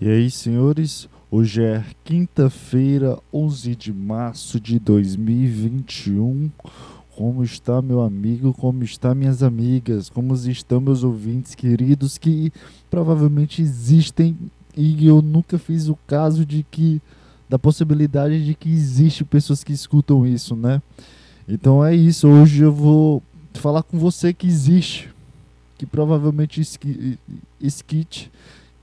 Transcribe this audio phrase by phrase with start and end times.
[0.00, 6.50] E aí, senhores, hoje é quinta-feira, 11 de março de 2021.
[7.14, 8.52] Como está meu amigo?
[8.52, 10.10] Como está minhas amigas?
[10.10, 12.52] Como estão meus ouvintes queridos que
[12.90, 14.36] provavelmente existem
[14.76, 17.00] e eu nunca fiz o caso de que
[17.48, 20.82] da possibilidade de que existe pessoas que escutam isso, né?
[21.46, 22.26] Então é isso.
[22.26, 23.22] Hoje eu vou
[23.54, 25.08] falar com você que existe,
[25.78, 26.60] que provavelmente
[27.60, 28.32] esquite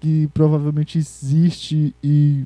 [0.01, 2.43] que provavelmente existe e,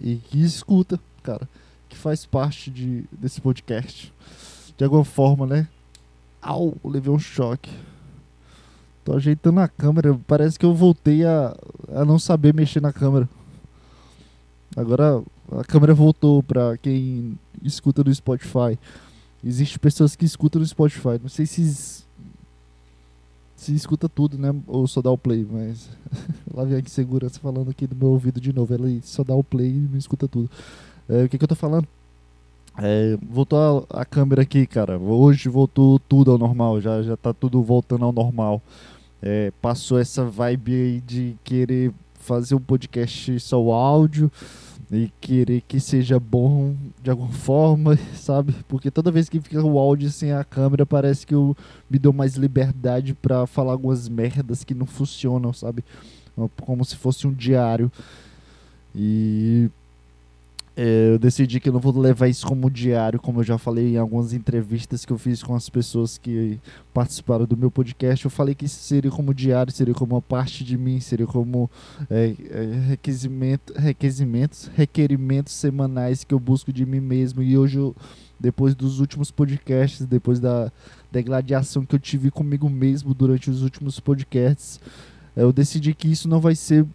[0.00, 1.48] e que escuta, cara,
[1.88, 4.12] que faz parte de, desse podcast.
[4.76, 5.68] De alguma forma, né?
[6.42, 7.70] Au, levei um choque.
[9.04, 10.18] Tô ajeitando a câmera.
[10.26, 11.56] Parece que eu voltei a,
[11.94, 13.28] a não saber mexer na câmera.
[14.76, 18.78] Agora a câmera voltou pra quem escuta no Spotify.
[19.44, 21.20] Existem pessoas que escutam no Spotify.
[21.22, 22.04] Não sei se
[23.60, 24.54] se escuta tudo, né?
[24.66, 25.90] Ou só dá o play, mas
[26.52, 28.72] lá vem aqui segurança falando aqui do meu ouvido de novo.
[28.72, 30.50] Ela só dá o play e não escuta tudo.
[31.06, 31.86] É, o que, que eu tô falando?
[32.78, 34.98] É, voltou a, a, câmera aqui, cara.
[34.98, 36.80] Hoje voltou tudo ao normal.
[36.80, 38.62] Já, já tá tudo voltando ao normal.
[39.20, 44.32] É, passou essa vibe aí de querer fazer um podcast só áudio
[44.90, 48.54] e querer que seja bom de alguma forma, sabe?
[48.66, 51.56] Porque toda vez que fica o áudio sem a câmera, parece que eu
[51.88, 55.84] me dou mais liberdade para falar algumas merdas que não funcionam, sabe?
[56.62, 57.90] Como se fosse um diário.
[58.94, 59.70] E
[60.82, 64.32] eu decidi que não vou levar isso como diário, como eu já falei em algumas
[64.32, 66.58] entrevistas que eu fiz com as pessoas que
[66.94, 68.24] participaram do meu podcast.
[68.24, 71.70] Eu falei que isso seria como diário, seria como uma parte de mim, seria como
[72.08, 72.96] é, é,
[73.82, 77.42] requerimento, requerimentos, semanais que eu busco de mim mesmo.
[77.42, 77.94] E hoje, eu,
[78.38, 80.72] depois dos últimos podcasts, depois da,
[81.12, 84.80] da gladiação que eu tive comigo mesmo durante os últimos podcasts,
[85.36, 86.86] eu decidi que isso não vai ser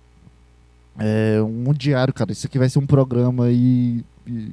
[0.98, 2.32] é um diário, cara.
[2.32, 4.52] Isso aqui vai ser um programa e, e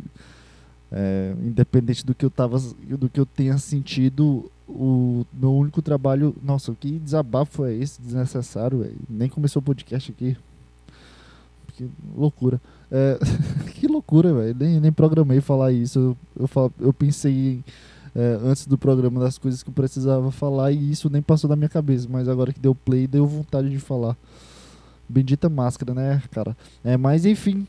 [0.91, 6.35] é, independente do que eu tava, do que eu tenha sentido, o meu único trabalho,
[6.43, 8.97] nossa, que desabafo é esse desnecessário, véio.
[9.09, 10.37] nem começou o podcast aqui.
[11.75, 12.61] Que loucura.
[12.91, 13.19] É,
[13.75, 14.57] que loucura, velho.
[14.59, 15.99] Nem, nem programei falar isso.
[15.99, 17.65] Eu, eu, falo, eu pensei
[18.15, 21.57] é, antes do programa das coisas que eu precisava falar e isso nem passou da
[21.57, 22.07] minha cabeça.
[22.11, 24.17] Mas agora que deu play, deu vontade de falar.
[25.13, 26.57] Bendita máscara, né, cara?
[26.83, 27.67] É, mas enfim,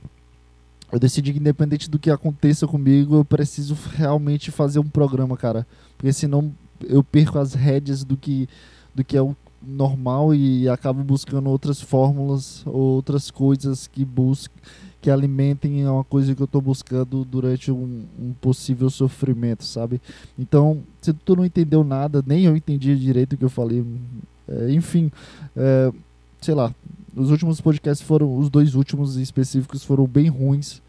[0.91, 5.67] eu decidi que independente do que aconteça comigo, eu preciso realmente fazer um programa, cara.
[5.97, 6.53] Porque senão
[6.87, 8.47] eu perco as rédeas do que,
[8.93, 14.61] do que é o normal e acabo buscando outras fórmulas, outras coisas que busquem
[15.03, 20.01] que alimentem uma coisa que eu estou buscando durante um, um, possível sofrimento, sabe?
[20.39, 23.85] Então, se tu não entendeu nada, nem eu entendi direito o que eu falei,
[24.47, 25.11] é, enfim,
[25.57, 25.91] é,
[26.39, 26.73] sei lá,
[27.15, 30.81] os últimos podcasts foram, os dois últimos específicos foram bem ruins.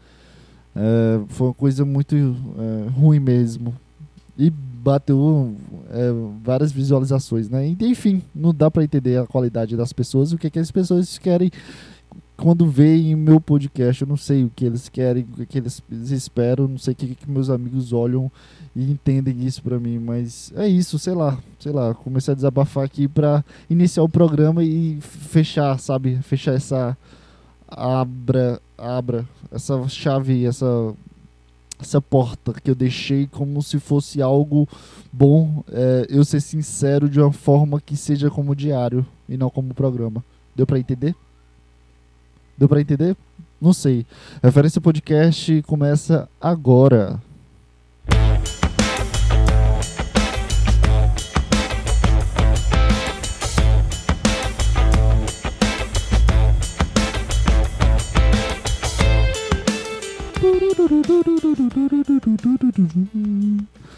[0.75, 3.73] É, foi uma coisa muito é, ruim mesmo.
[4.37, 5.55] E bateu
[5.89, 6.11] é,
[6.43, 7.75] várias visualizações, né?
[7.79, 11.17] Enfim, não dá para entender a qualidade das pessoas, o que, é que as pessoas
[11.17, 11.49] querem
[12.37, 14.01] quando veem meu podcast.
[14.01, 15.81] Eu não sei o que eles querem, o que eles
[16.11, 18.31] esperam, não sei o que, que meus amigos olham
[18.75, 22.83] e entendem isso pra mim, mas é isso, sei lá, sei lá, comecei a desabafar
[22.83, 26.97] aqui pra iniciar o programa e fechar, sabe, fechar essa
[27.67, 30.93] abra, abra, essa chave, essa
[31.79, 34.67] essa porta que eu deixei como se fosse algo
[35.11, 39.73] bom, é, eu ser sincero de uma forma que seja como diário e não como
[39.73, 40.23] programa.
[40.55, 41.13] Deu para entender?
[42.57, 43.15] Deu para entender?
[43.61, 44.05] Não sei.
[44.41, 47.19] Referência podcast começa agora.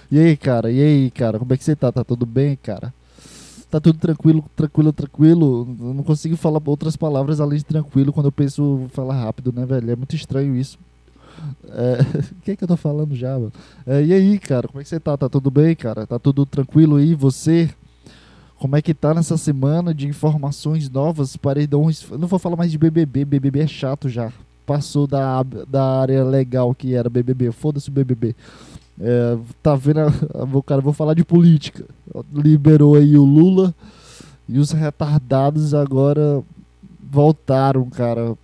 [0.10, 0.72] E aí, cara?
[0.72, 1.38] E aí, cara?
[1.38, 1.92] Como é que você tá?
[1.92, 2.94] Tá tudo bem, cara?
[3.70, 5.78] Tá tudo tranquilo, tranquilo, tranquilo.
[5.80, 9.66] Eu não consigo falar outras palavras além de tranquilo quando eu penso falar rápido, né,
[9.66, 9.92] velho?
[9.92, 10.80] É muito estranho isso.
[11.70, 12.00] É,
[12.32, 13.52] o que é que eu tô falando já, mano?
[13.86, 14.68] É, e aí, cara?
[14.68, 15.18] Como é que você tá?
[15.18, 16.08] Tá tudo bem, cara?
[16.08, 17.14] Tá tudo tranquilo aí?
[17.14, 17.70] Você?
[18.58, 22.10] Como é que tá nessa semana de informações novas, paredões?
[22.10, 24.32] Eu não vou falar mais de BBB, BBB é chato já
[24.68, 27.52] passou da, da área legal que era BBB.
[27.54, 28.36] Foda-se o BBB.
[29.00, 30.00] É, tá vendo?
[30.66, 31.86] Cara, vou falar de política.
[32.34, 33.74] Liberou aí o Lula
[34.50, 36.44] e os retardados agora
[37.00, 38.36] voltaram, cara.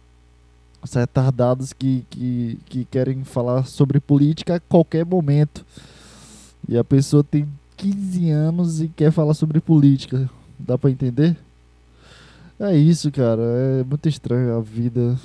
[0.82, 5.66] Os retardados que, que, que querem falar sobre política a qualquer momento.
[6.68, 7.48] E a pessoa tem
[7.78, 10.30] 15 anos e quer falar sobre política.
[10.60, 11.38] Dá pra entender?
[12.60, 13.42] É isso, cara.
[13.42, 15.18] É muito estranho a vida.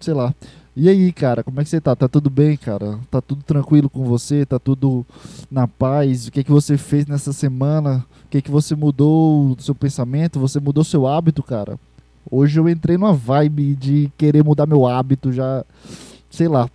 [0.00, 0.34] Sei lá.
[0.74, 1.94] E aí, cara, como é que você tá?
[1.94, 2.98] Tá tudo bem, cara?
[3.10, 4.46] Tá tudo tranquilo com você?
[4.46, 5.04] Tá tudo
[5.50, 6.26] na paz?
[6.26, 8.06] O que é que você fez nessa semana?
[8.24, 10.40] O que é que você mudou do seu pensamento?
[10.40, 11.78] Você mudou seu hábito, cara?
[12.30, 15.62] Hoje eu entrei numa vibe de querer mudar meu hábito já,
[16.30, 16.66] sei lá.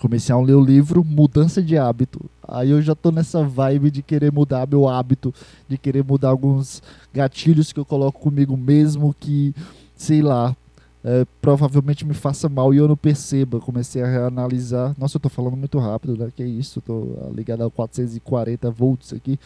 [0.00, 2.18] Comecei a ler o livro Mudança de Hábito.
[2.48, 5.34] Aí eu já tô nessa vibe de querer mudar meu hábito,
[5.68, 6.82] de querer mudar alguns
[7.12, 9.54] gatilhos que eu coloco comigo mesmo que,
[9.94, 10.56] sei lá,
[11.04, 13.60] é, provavelmente me faça mal e eu não perceba.
[13.60, 14.94] Comecei a analisar.
[14.96, 16.30] Nossa, eu tô falando muito rápido, né?
[16.34, 19.38] Que isso, tô ligado a 440 volts aqui.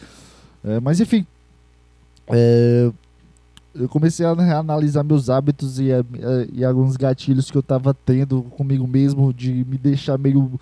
[0.63, 1.25] É, mas enfim,
[2.29, 2.91] é,
[3.73, 5.87] eu comecei a analisar meus hábitos e,
[6.53, 10.59] e, alguns gatilhos que eu tava tendo comigo mesmo de me deixar meio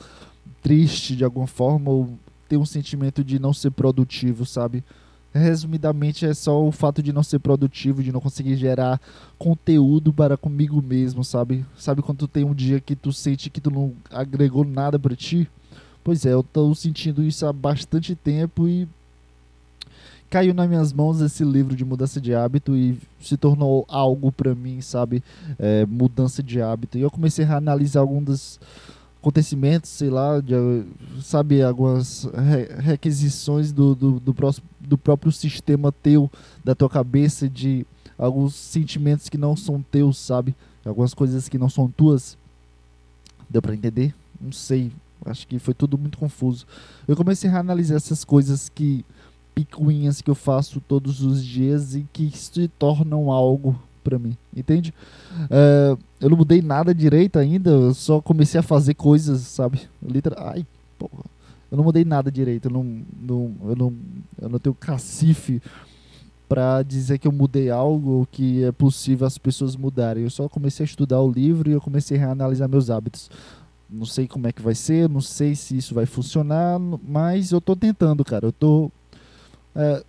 [0.62, 2.09] triste de alguma forma ou
[2.48, 4.83] ter um sentimento de não ser produtivo, sabe?
[5.35, 9.01] Resumidamente é só o fato de não ser produtivo, de não conseguir gerar
[9.37, 11.65] conteúdo para comigo mesmo, sabe?
[11.77, 15.15] Sabe quando tu tem um dia que tu sente que tu não agregou nada para
[15.15, 15.49] ti?
[16.03, 18.87] Pois é, eu tô sentindo isso há bastante tempo e
[20.29, 24.55] caiu nas minhas mãos esse livro de mudança de hábito e se tornou algo para
[24.55, 25.23] mim, sabe?
[25.59, 26.97] É, mudança de hábito.
[26.97, 28.59] E eu comecei a analisar algumas das
[29.25, 30.54] acontecimentos, sei lá, de,
[31.24, 36.30] sabe, algumas re requisições do, do, do, próximo, do próprio sistema teu,
[36.63, 37.88] da tua cabeça, de
[38.19, 40.56] alguns sentimentos que não são teus, sabe?
[40.86, 42.38] Algumas coisas que não são tuas.
[43.50, 44.13] Deu para entender?
[44.39, 44.92] Não sei.
[45.25, 46.68] Acho que foi tudo muito confuso.
[47.07, 49.04] Eu comecei a analisar essas coisas que
[49.56, 54.94] picuinhas que eu faço todos os dias e que se tornam algo para mim, entende?
[55.45, 59.81] Uh, eu não mudei nada direito ainda, eu só comecei a fazer coisas, sabe?
[60.01, 60.66] Literal, ai,
[60.98, 61.24] porra.
[61.69, 62.83] Eu não mudei nada direito, eu não,
[63.22, 63.94] não, eu não,
[64.42, 65.62] eu não tenho cacife
[66.50, 70.24] para dizer que eu mudei algo que é possível as pessoas mudarem.
[70.24, 73.30] Eu só comecei a estudar o livro e eu comecei a reanalisar meus hábitos.
[73.88, 77.62] Não sei como é que vai ser, não sei se isso vai funcionar, mas eu
[77.62, 78.48] tô tentando, cara.
[78.48, 78.89] Eu tô
[79.75, 80.04] é,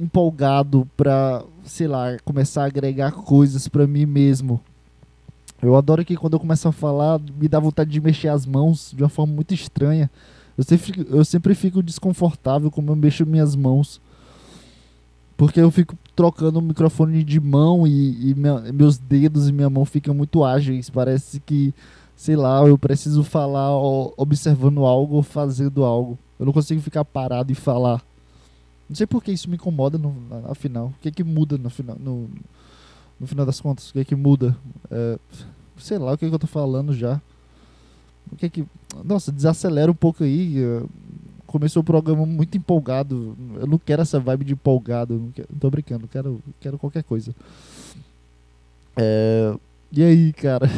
[0.00, 4.60] empolgado para, sei lá, começar a agregar coisas para mim mesmo.
[5.62, 8.92] Eu adoro que quando eu começo a falar, me dá vontade de mexer as mãos
[8.94, 10.10] de uma forma muito estranha.
[10.58, 14.00] Eu sempre, eu sempre fico desconfortável como eu mexo minhas mãos.
[15.36, 19.70] Porque eu fico trocando o microfone de mão e, e minha, meus dedos e minha
[19.70, 20.90] mão ficam muito ágeis.
[20.90, 21.72] Parece que,
[22.16, 23.70] sei lá, eu preciso falar
[24.16, 26.18] observando algo ou fazendo algo.
[26.40, 28.02] Eu não consigo ficar parado e falar.
[28.88, 30.14] Não sei por que isso me incomoda no,
[30.50, 30.86] afinal.
[30.86, 32.28] O que é que muda no final, no,
[33.22, 33.88] no final das contas?
[33.88, 34.56] O que é que muda?
[34.90, 35.16] É,
[35.78, 37.22] sei lá o que, é que eu tô falando já.
[38.32, 38.66] O que é que.
[39.04, 40.56] Nossa, desacelera um pouco aí.
[41.46, 43.36] Começou o programa muito empolgado.
[43.60, 45.14] Eu não quero essa vibe de empolgado.
[45.14, 47.32] Não, quero, não tô brincando, quero, quero qualquer coisa.
[48.96, 49.54] É,
[49.92, 50.68] e aí, cara?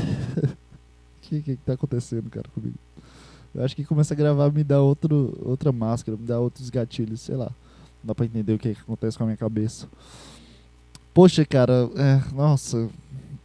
[1.24, 2.76] O que, que, que tá acontecendo, cara, comigo?
[3.54, 7.22] Eu acho que começa a gravar me dá outro, outra máscara, me dá outros gatilhos,
[7.22, 7.50] sei lá
[8.04, 9.88] dá pra entender o que, é que acontece com a minha cabeça.
[11.14, 12.90] Poxa, cara, é, nossa,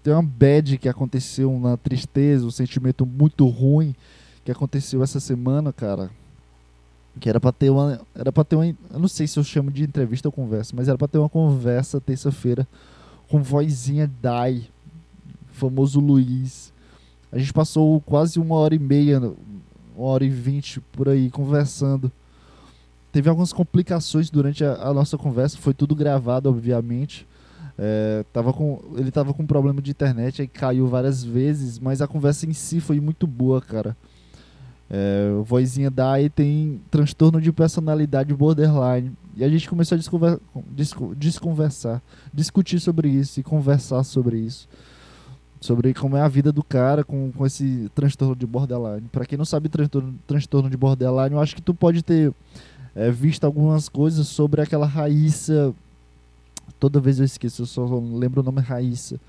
[0.01, 3.95] tem uma bad que aconteceu, uma tristeza, um sentimento muito ruim
[4.44, 6.10] que aconteceu essa semana, cara.
[7.19, 8.01] Que era pra ter uma.
[8.16, 8.66] Era pra ter uma.
[8.66, 11.30] Eu não sei se eu chamo de entrevista ou conversa, mas era pra ter uma
[11.30, 12.68] conversa terça-feira
[13.27, 14.63] com vozinha Dai,
[15.51, 16.74] famoso Luiz.
[17.31, 19.19] A gente passou quase uma hora e meia,
[19.95, 22.11] uma hora e vinte por aí, conversando
[23.11, 27.28] teve algumas complicações durante a, a, nossa conversa, foi tudo gravado, obviamente.
[27.81, 32.07] É, tava com, ele tava com problema de internet, aí caiu várias vezes, mas a
[32.07, 33.95] conversa em si foi muito boa, cara.
[34.90, 39.14] É, vozinha da AI tem transtorno de personalidade borderline.
[39.33, 40.40] E a gente começou a desconver,
[41.16, 42.02] desconversar,
[42.33, 44.68] discutir sobre isso e conversar sobre isso.
[45.62, 49.07] Sobre como é a vida do cara com, com esse transtorno de borderline.
[49.09, 52.33] Para quem não sabe transtorno, transtorno de borderline, eu acho que tu pode ter
[52.94, 55.74] é, visto algumas coisas sobre aquela Raíssa.
[56.80, 59.19] Toda vez eu esqueço, eu só lembro o nome Raíssa.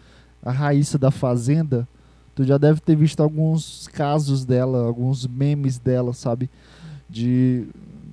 [0.42, 1.86] A Raíssa da Fazenda.
[2.34, 6.48] Tu já deve ter visto alguns casos dela, alguns memes dela, sabe?
[7.08, 7.66] De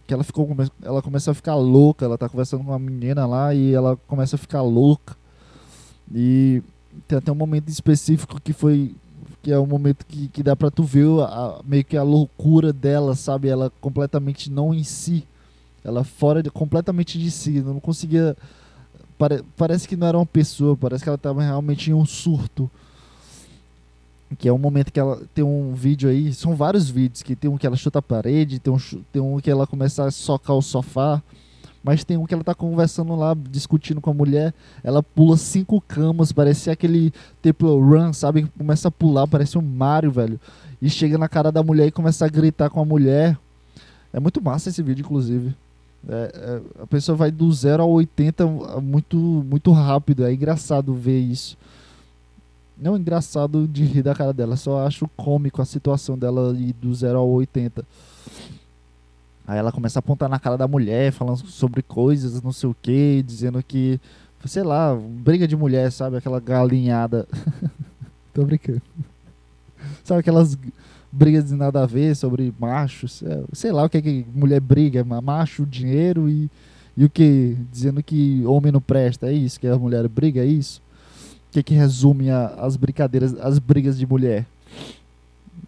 [0.05, 0.49] que ela ficou
[0.81, 4.35] ela começa a ficar louca, ela tá conversando com uma menina lá e ela começa
[4.35, 5.15] a ficar louca.
[6.13, 6.63] E
[7.07, 8.95] tem até um momento específico que foi
[9.47, 12.73] que é o momento que, que dá pra tu ver a, meio que a loucura
[12.73, 13.47] dela, sabe?
[13.47, 15.25] Ela completamente não em si.
[15.83, 18.35] Ela fora de, completamente de si, não conseguia.
[19.17, 22.69] Pare, parece que não era uma pessoa, parece que ela estava realmente em um surto.
[24.37, 27.49] Que é um momento que ela tem um vídeo aí, são vários vídeos, que tem
[27.49, 28.77] um que ela chuta a parede, tem um,
[29.11, 31.21] tem um que ela começa a socar o sofá.
[31.83, 34.53] Mas tem um que ela tá conversando lá, discutindo com a mulher.
[34.83, 38.45] Ela pula cinco camas, parece aquele Temple Run, sabe?
[38.57, 40.39] Começa a pular, parece um Mario, velho.
[40.81, 43.37] E chega na cara da mulher e começa a gritar com a mulher.
[44.11, 45.55] É muito massa esse vídeo, inclusive.
[46.07, 48.45] É, é, a pessoa vai do 0 ao 80
[48.81, 50.25] muito, muito rápido.
[50.25, 51.57] É engraçado ver isso.
[52.77, 56.73] Não é engraçado de rir da cara dela, só acho cômico a situação dela ir
[56.73, 57.83] do 0 ao 80.
[59.47, 62.75] Aí ela começa a apontar na cara da mulher, falando sobre coisas, não sei o
[62.79, 63.99] que, dizendo que,
[64.45, 66.17] sei lá, briga de mulher, sabe?
[66.17, 67.27] Aquela galinhada.
[68.33, 68.81] Tô brincando.
[70.03, 70.57] Sabe aquelas
[71.17, 73.23] brigas de nada a ver sobre machos?
[73.23, 76.49] É, sei lá o que, é que mulher briga, macho, dinheiro e,
[76.95, 77.57] e o que?
[77.71, 80.81] Dizendo que homem não presta, é isso que a mulher briga, é isso?
[81.49, 84.45] O que, é que resume a, as brincadeiras, as brigas de mulher?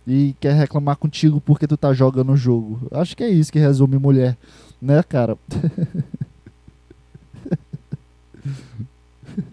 [0.09, 2.87] e quer reclamar contigo porque tu tá jogando o jogo.
[2.91, 4.35] Acho que é isso que resume mulher,
[4.81, 5.37] né, cara?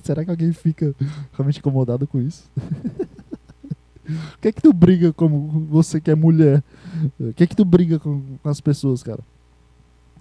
[0.02, 0.94] Será que alguém fica
[1.34, 2.50] realmente incomodado com isso?
[4.08, 6.62] O que é que tu briga como você que é mulher?
[7.18, 9.20] O que é que tu briga com, com as pessoas, cara?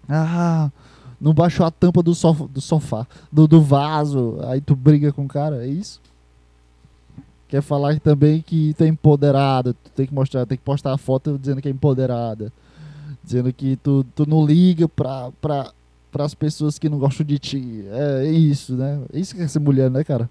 [0.10, 0.72] Ah,
[1.20, 5.25] não baixou a tampa do sofá, do, sofá, do, do vaso, aí tu briga com
[5.25, 6.01] o cara, é isso?
[7.48, 10.98] Quer falar também que tu é empoderada, tu tem que mostrar, tem que postar a
[10.98, 12.51] foto dizendo que é empoderada.
[13.24, 15.72] Dizendo que tu, tu não liga pra, pra,
[16.20, 17.86] as pessoas que não gostam de ti.
[17.92, 19.01] É isso, né?
[19.13, 20.30] É isso que é ser mulher, né, cara?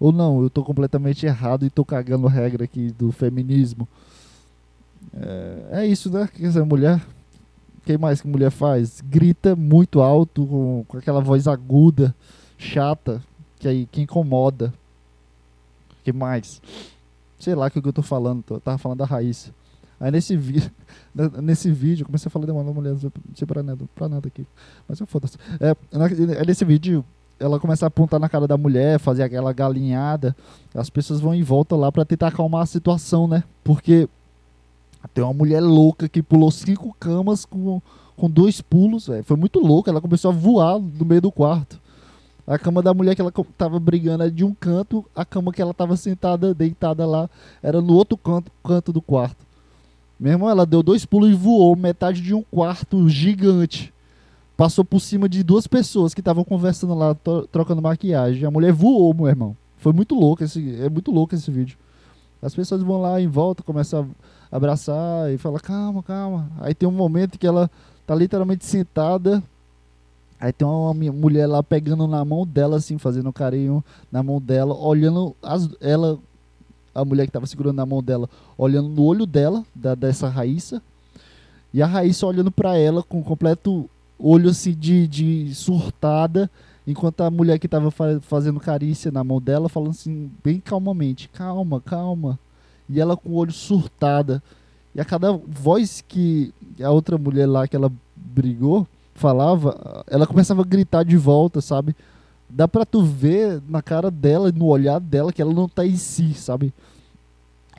[0.00, 3.86] Ou não, eu tô completamente errado e tô cagando regra aqui do feminismo.
[5.14, 6.28] É, é isso, né?
[6.34, 7.00] Que ser mulher.
[7.84, 9.00] Quem mais que mulher faz?
[9.02, 12.14] Grita muito alto, com, com aquela voz aguda,
[12.58, 13.22] chata,
[13.58, 14.72] que aí que incomoda
[16.02, 16.60] que mais?
[17.38, 19.52] Sei lá o que eu tô falando, eu tava falando da Raíssa.
[19.98, 20.62] Aí nesse, vi
[21.42, 24.46] nesse vídeo, comecei a falar de uma mulher, não sei pra nada, pra nada aqui.
[24.88, 25.36] Mas eu foda-se.
[25.60, 27.04] É, é, nesse vídeo,
[27.40, 30.36] ela começa a apontar na cara da mulher, fazer aquela galinhada.
[30.74, 33.42] As pessoas vão em volta lá para tentar acalmar a situação, né?
[33.64, 34.08] Porque
[35.14, 37.80] tem uma mulher louca que pulou cinco camas com,
[38.14, 39.24] com dois pulos, véio.
[39.24, 41.80] Foi muito louca, ela começou a voar no meio do quarto.
[42.46, 45.62] A cama da mulher que ela tava brigando era de um canto, a cama que
[45.62, 47.30] ela tava sentada, deitada lá,
[47.62, 49.46] era no outro canto, canto do quarto.
[50.18, 53.94] Meu irmão, ela deu dois pulos e voou metade de um quarto gigante.
[54.60, 57.16] Passou por cima de duas pessoas que estavam conversando lá,
[57.50, 58.44] trocando maquiagem.
[58.44, 59.56] A mulher voou, meu irmão.
[59.78, 61.78] Foi muito louco esse, é muito louco esse vídeo.
[62.42, 64.10] As pessoas vão lá em volta, começam
[64.52, 66.52] a abraçar e falam, calma, calma.
[66.60, 67.70] Aí tem um momento que ela
[68.06, 69.42] tá literalmente sentada
[70.38, 74.74] Aí tem uma mulher lá pegando na mão dela, assim, fazendo carinho na mão dela,
[74.74, 76.18] olhando as, ela,
[76.94, 80.82] a mulher que tava segurando na mão dela, olhando no olho dela, da, dessa Raíssa,
[81.72, 83.88] e a Raíssa olhando para ela com completo
[84.20, 86.50] olho assim de, de surtada,
[86.86, 91.28] enquanto a mulher que tava fa fazendo carícia na mão dela, falando assim, bem calmamente,
[91.28, 92.38] calma, calma.
[92.88, 94.42] E ela com o olho surtada.
[94.94, 100.62] E a cada voz que a outra mulher lá que ela brigou, falava, ela começava
[100.62, 101.94] a gritar de volta, sabe?
[102.48, 105.96] Dá pra tu ver na cara dela, no olhar dela, que ela não tá em
[105.96, 106.72] si, sabe?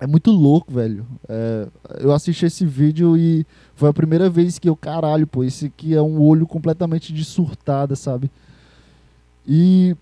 [0.01, 1.05] É muito louco, velho.
[1.29, 1.67] É,
[1.99, 5.93] eu assisti esse vídeo e foi a primeira vez que eu, caralho, pô, esse aqui
[5.93, 8.31] é um olho completamente de surtada, sabe?
[9.47, 9.95] E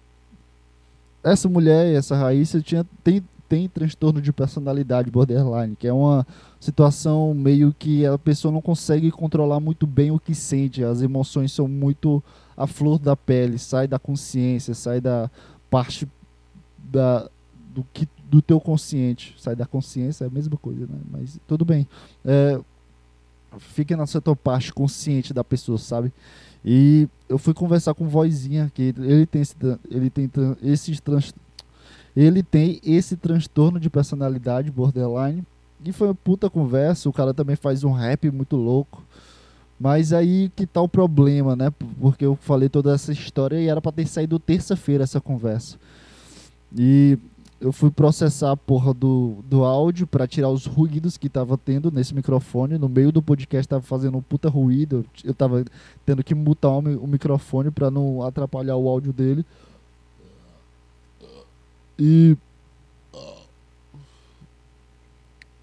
[1.21, 6.25] essa mulher, essa Raíssa, tinha, tem, tem transtorno de personalidade borderline, que é uma
[6.61, 11.51] situação meio que a pessoa não consegue controlar muito bem o que sente, as emoções
[11.51, 12.23] são muito
[12.55, 15.29] a flor da pele, sai da consciência, sai da
[15.69, 16.07] parte
[16.77, 17.29] da,
[17.75, 20.99] do que do teu consciente, sai da consciência é a mesma coisa, né?
[21.11, 21.87] Mas tudo bem,
[22.23, 22.59] é,
[23.57, 26.13] fica na sua parte consciente da pessoa, sabe?
[26.63, 29.55] E eu fui conversar com vozinha que ele tem esse,
[29.89, 30.29] ele tem
[30.61, 31.33] esses trans,
[32.15, 35.43] ele tem esse transtorno de personalidade borderline.
[35.83, 37.07] E foi uma puta conversa.
[37.07, 39.01] O cara também faz um rap muito louco.
[39.79, 41.71] Mas aí que tá o problema, né?
[42.01, 45.77] Porque eu falei toda essa história e era para ter saído terça-feira essa conversa.
[46.77, 47.17] E
[47.61, 51.91] eu fui processar a porra do, do áudio para tirar os ruídos que tava tendo
[51.91, 52.77] nesse microfone.
[52.77, 55.05] No meio do podcast tava fazendo um puta ruído.
[55.23, 55.65] Eu tava
[56.05, 59.45] tendo que mutar o, microfone para não atrapalhar o áudio dele.
[61.97, 62.37] E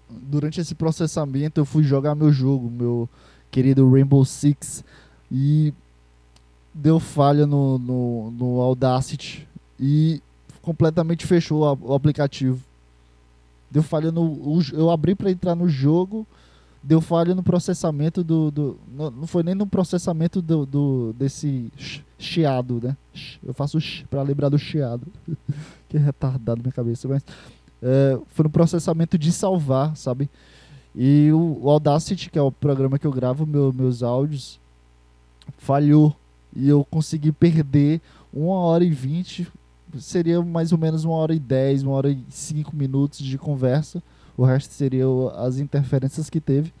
[0.09, 3.09] durante esse processamento eu fui jogar meu jogo, meu
[3.49, 4.83] querido Rainbow Six,
[5.31, 5.73] e
[6.71, 9.47] deu falha no, no, no Audacity
[9.79, 10.21] e
[10.67, 12.61] completamente fechou o aplicativo.
[13.71, 14.59] Deu falha no.
[14.73, 16.27] Eu abri para entrar no jogo,
[16.83, 18.51] deu falha no processamento do.
[18.51, 21.71] do não, foi nem no processamento do, do desse
[22.19, 22.97] chiado, né?
[23.41, 23.77] Eu faço
[24.09, 25.07] para lembrar do chiado.
[25.87, 27.23] que retardado minha cabeça, mas.
[27.81, 30.29] É, foi no processamento de salvar, sabe?
[30.93, 34.59] E o, o, Audacity, que é o programa que eu gravo meu, meus áudios,
[35.59, 36.13] falhou.
[36.53, 38.01] E eu consegui perder
[38.33, 39.47] uma hora e vinte.
[39.99, 44.01] Seria mais ou menos uma hora e dez, uma hora e cinco minutos de conversa
[44.37, 46.71] o resto seria as interferências que teve.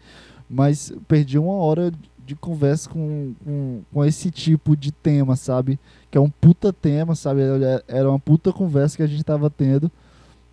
[0.47, 1.91] Mas perdi uma hora
[2.23, 5.79] de conversa com, com, com, esse tipo de tema, sabe?
[6.11, 7.41] Que é um puta tema, sabe?
[7.87, 9.91] Era uma puta conversa que a gente tava tendo.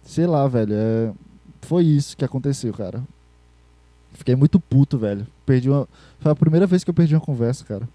[0.03, 0.75] Sei lá, velho.
[0.75, 1.13] É...
[1.61, 3.03] Foi isso que aconteceu, cara.
[4.13, 5.27] Fiquei muito puto, velho.
[5.45, 5.87] Perdi uma.
[6.19, 7.89] Foi a primeira vez que eu perdi uma conversa, cara.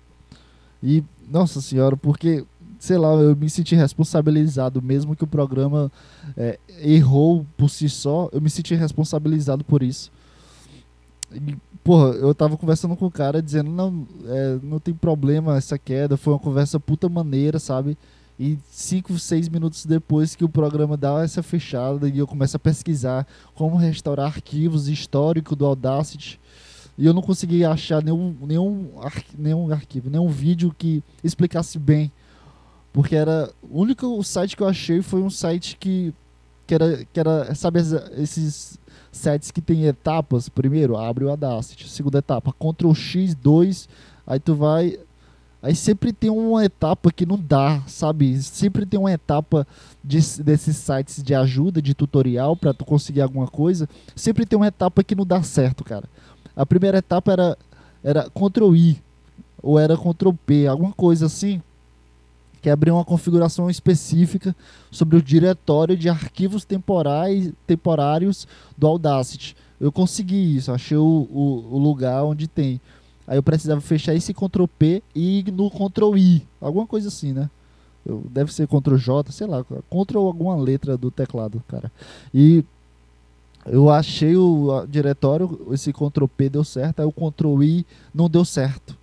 [0.82, 2.46] E, nossa senhora, porque
[2.80, 5.92] sei lá, eu me senti responsabilizado, mesmo que o programa
[6.38, 10.10] é, errou por si só, eu me senti responsabilizado por isso.
[11.32, 15.78] E, porra, eu tava conversando com o cara dizendo, não, é, não tem problema essa
[15.78, 17.98] queda, foi uma conversa puta maneira, sabe?
[18.40, 22.60] E cinco, seis minutos depois que o programa dá essa fechada e eu começo a
[22.60, 26.40] pesquisar como restaurar arquivos históricos do Audacity,
[26.98, 28.90] e eu não consegui achar nenhum, nenhum,
[29.38, 32.10] nenhum arquivo, nenhum vídeo que explicasse bem
[32.92, 33.52] porque era.
[33.62, 36.14] O único site que eu achei foi um site que.
[36.66, 37.80] Que era, que era sabe,
[38.18, 38.78] esses
[39.12, 40.50] sites que tem etapas.
[40.50, 41.90] Primeiro, abre o Audacity.
[41.90, 43.90] Segunda etapa, Ctrl X, 2.
[44.26, 45.00] Aí tu vai.
[45.62, 48.42] Aí sempre tem uma etapa que não dá, sabe?
[48.42, 49.68] Sempre tem uma etapa
[50.02, 53.90] de, desses sites de ajuda, de tutorial, para tu conseguir alguma coisa.
[54.16, 56.06] Sempre tem uma etapa que não dá certo, cara.
[56.56, 57.58] A primeira etapa era,
[58.02, 59.02] era Ctrl I,
[59.62, 61.62] ou era Ctrl P, alguma coisa assim
[62.62, 64.56] que abriu uma configuração específica
[64.92, 68.48] sobre o diretório de arquivos temporais, temporários
[68.78, 69.56] do Audacity.
[69.80, 72.82] Eu consegui isso, achei o, o, o lugar onde tem.
[73.26, 77.50] Aí eu precisava fechar esse Ctrl P e no Ctrl I, alguma coisa assim, né?
[78.06, 81.92] Eu, deve ser Ctrl J, sei lá, Ctrl alguma letra do teclado, cara.
[82.34, 82.66] E
[83.66, 88.44] eu achei o diretório, esse Ctrl P deu certo, aí o Ctrl I não deu
[88.44, 88.98] certo.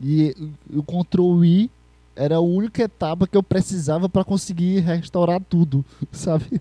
[0.00, 0.34] E
[0.72, 1.70] o Ctrl I
[2.16, 6.60] era a única etapa que eu precisava para conseguir restaurar tudo, sabe?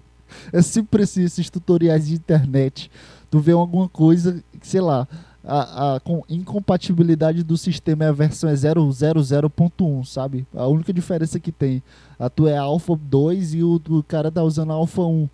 [0.51, 2.91] É sempre assim, esses tutoriais de internet.
[3.31, 5.07] Tu vê alguma coisa, sei lá,
[5.43, 10.45] a, a com incompatibilidade do sistema é a versão é 0.0.1, sabe?
[10.53, 11.81] A única diferença que tem.
[12.19, 15.29] A tua é Alpha 2 e o, o cara tá usando Alpha 1.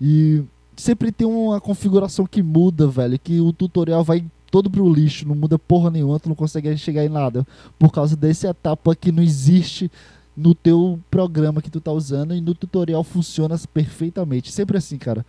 [0.00, 0.44] E
[0.76, 5.34] sempre tem uma configuração que muda, velho, que o tutorial vai todo pro lixo, não
[5.34, 7.44] muda porra nenhuma, tu não consegue chegar em nada.
[7.78, 9.90] Por causa dessa etapa que não existe
[10.36, 14.52] no teu programa que tu tá usando e no tutorial funciona perfeitamente.
[14.52, 15.24] Sempre assim, cara.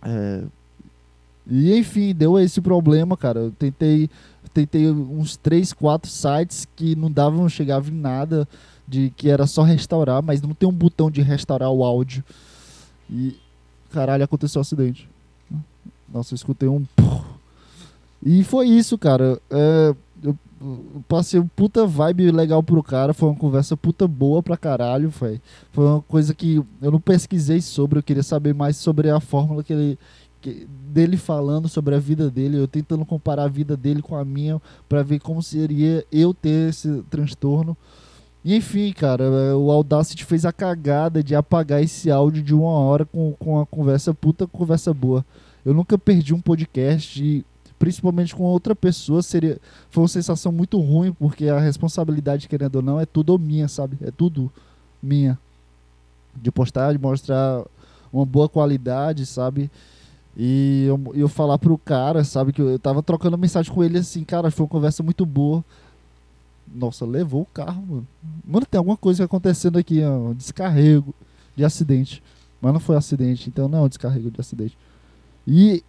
[0.00, 0.44] É...
[1.48, 3.40] E enfim, deu esse problema, cara.
[3.40, 4.08] Eu tentei,
[4.54, 8.48] tentei uns 3, 4 sites que não davam, chegava em nada,
[8.86, 12.22] de que era só restaurar, mas não tem um botão de restaurar o áudio.
[13.10, 13.36] E
[13.90, 15.08] caralho, aconteceu um acidente.
[16.08, 16.84] Nossa, eu escutei um
[18.24, 19.38] e foi isso, cara.
[19.50, 20.36] É, eu,
[21.06, 23.12] passei um puta vibe legal pro cara.
[23.12, 25.10] Foi uma conversa puta boa pra caralho.
[25.10, 27.98] Foi, foi uma coisa que eu não pesquisei sobre.
[27.98, 29.98] Eu queria saber mais sobre a fórmula que ele.
[30.92, 34.60] Dele falando sobre a vida dele, eu tentando comparar a vida dele com a minha
[34.86, 37.74] para ver como seria eu ter esse transtorno.
[38.44, 42.72] E enfim, cara, é, o Audacity fez a cagada de apagar esse áudio de uma
[42.72, 45.24] hora com, com a conversa puta conversa boa.
[45.64, 47.42] Eu nunca perdi um podcast e
[47.84, 49.58] principalmente com outra pessoa, seria
[49.90, 53.98] foi uma sensação muito ruim, porque a responsabilidade, querendo ou não, é tudo minha, sabe?
[54.00, 54.50] É tudo
[55.02, 55.38] minha.
[56.34, 57.62] De postar, de mostrar
[58.10, 59.70] uma boa qualidade, sabe?
[60.34, 64.24] E eu, eu falar pro cara, sabe, que eu, tava trocando mensagem com ele assim,
[64.24, 65.62] cara, foi uma conversa muito boa.
[66.74, 68.08] Nossa, levou o carro, mano.
[68.46, 71.14] Mano, tem alguma coisa acontecendo aqui, ó, descarrego
[71.54, 72.22] de acidente.
[72.62, 74.78] Mas não foi acidente, então não é um descarrego de acidente.
[75.46, 75.84] E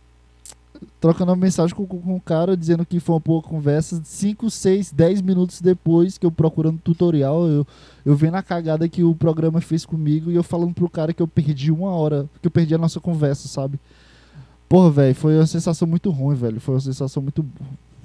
[1.00, 4.02] trocando uma mensagem com, com, com o cara dizendo que foi uma boa conversa.
[4.04, 7.68] 5, 6, 10 minutos depois que eu procurando tutorial, eu,
[8.06, 11.22] eu vendo a cagada que o programa fez comigo e eu falando pro cara que
[11.22, 13.80] eu perdi uma hora, que eu perdi a nossa conversa, sabe?
[14.68, 16.60] Porra, velho, foi uma sensação muito ruim, velho.
[16.60, 17.46] Foi uma sensação muito.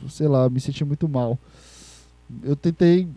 [0.09, 1.39] Sei lá, me senti muito mal.
[2.43, 3.09] Eu tentei.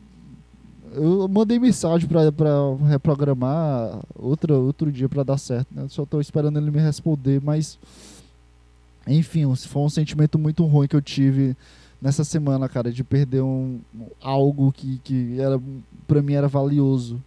[0.93, 2.51] Eu mandei mensagem pra, pra
[2.87, 5.87] reprogramar outro, outro dia pra dar certo, né?
[5.89, 7.79] Só tô esperando ele me responder, mas
[9.07, 11.55] enfim, foi um sentimento muito ruim que eu tive
[12.01, 13.79] nessa semana, cara, de perder um,
[14.21, 15.59] algo que, que era
[16.05, 17.23] para mim era valioso.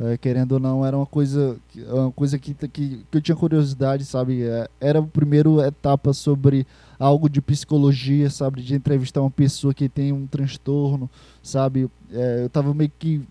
[0.00, 1.56] É, querendo ou não, era uma coisa,
[1.88, 4.42] uma coisa que, que, que eu tinha curiosidade, sabe?
[4.42, 6.66] É, era a primeira etapa sobre
[6.98, 8.62] algo de psicologia, sabe?
[8.62, 11.08] De entrevistar uma pessoa que tem um transtorno,
[11.40, 11.88] sabe?
[12.10, 13.22] É, eu estava meio que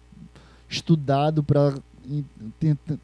[0.70, 1.74] estudado para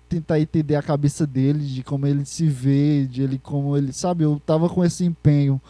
[0.07, 4.23] tentar entender a cabeça dele, de como ele se vê, de ele como ele, sabe?
[4.23, 5.61] Eu tava com esse empenho.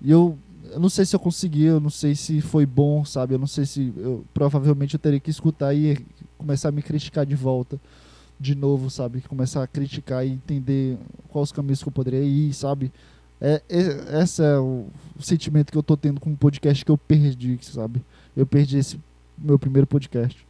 [0.00, 0.36] E eu,
[0.70, 3.34] eu não sei se eu consegui, eu não sei se foi bom, sabe?
[3.34, 5.98] Eu não sei se eu provavelmente eu teria que escutar e
[6.36, 7.80] começar a me criticar de volta
[8.38, 9.20] de novo, sabe?
[9.22, 12.92] Começar a criticar e entender quais os caminhos que eu poderia ir, sabe?
[13.40, 14.86] É, é, esse é o
[15.20, 18.02] sentimento que eu tô tendo com o podcast que eu perdi, sabe?
[18.36, 18.98] Eu perdi esse
[19.38, 20.43] meu primeiro podcast.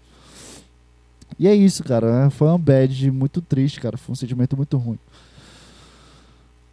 [1.39, 2.31] E é isso, cara.
[2.31, 3.97] Foi uma bad muito triste, cara.
[3.97, 4.99] Foi um sentimento muito ruim.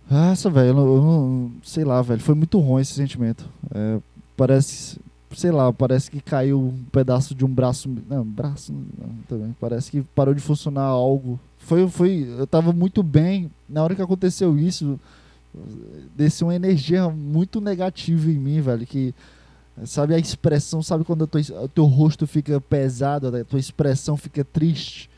[0.09, 1.51] Nossa, velho, eu, eu não.
[1.63, 2.21] Sei lá, velho.
[2.21, 3.49] Foi muito ruim esse sentimento.
[3.73, 3.99] É,
[4.35, 4.99] parece
[5.35, 7.89] sei lá, parece que caiu um pedaço de um braço.
[8.09, 9.55] Não, braço não, também.
[9.59, 11.39] Parece que parou de funcionar algo.
[11.59, 13.51] Foi, foi, eu tava muito bem.
[13.67, 14.99] Na hora que aconteceu isso,
[16.15, 18.85] desceu uma energia muito negativa em mim, velho.
[18.85, 19.13] Que,
[19.85, 25.09] sabe, a expressão, sabe quando o teu rosto fica pesado, a tua expressão fica triste.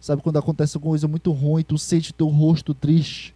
[0.00, 3.34] Sabe quando acontece alguma coisa muito ruim, tu sente teu rosto triste.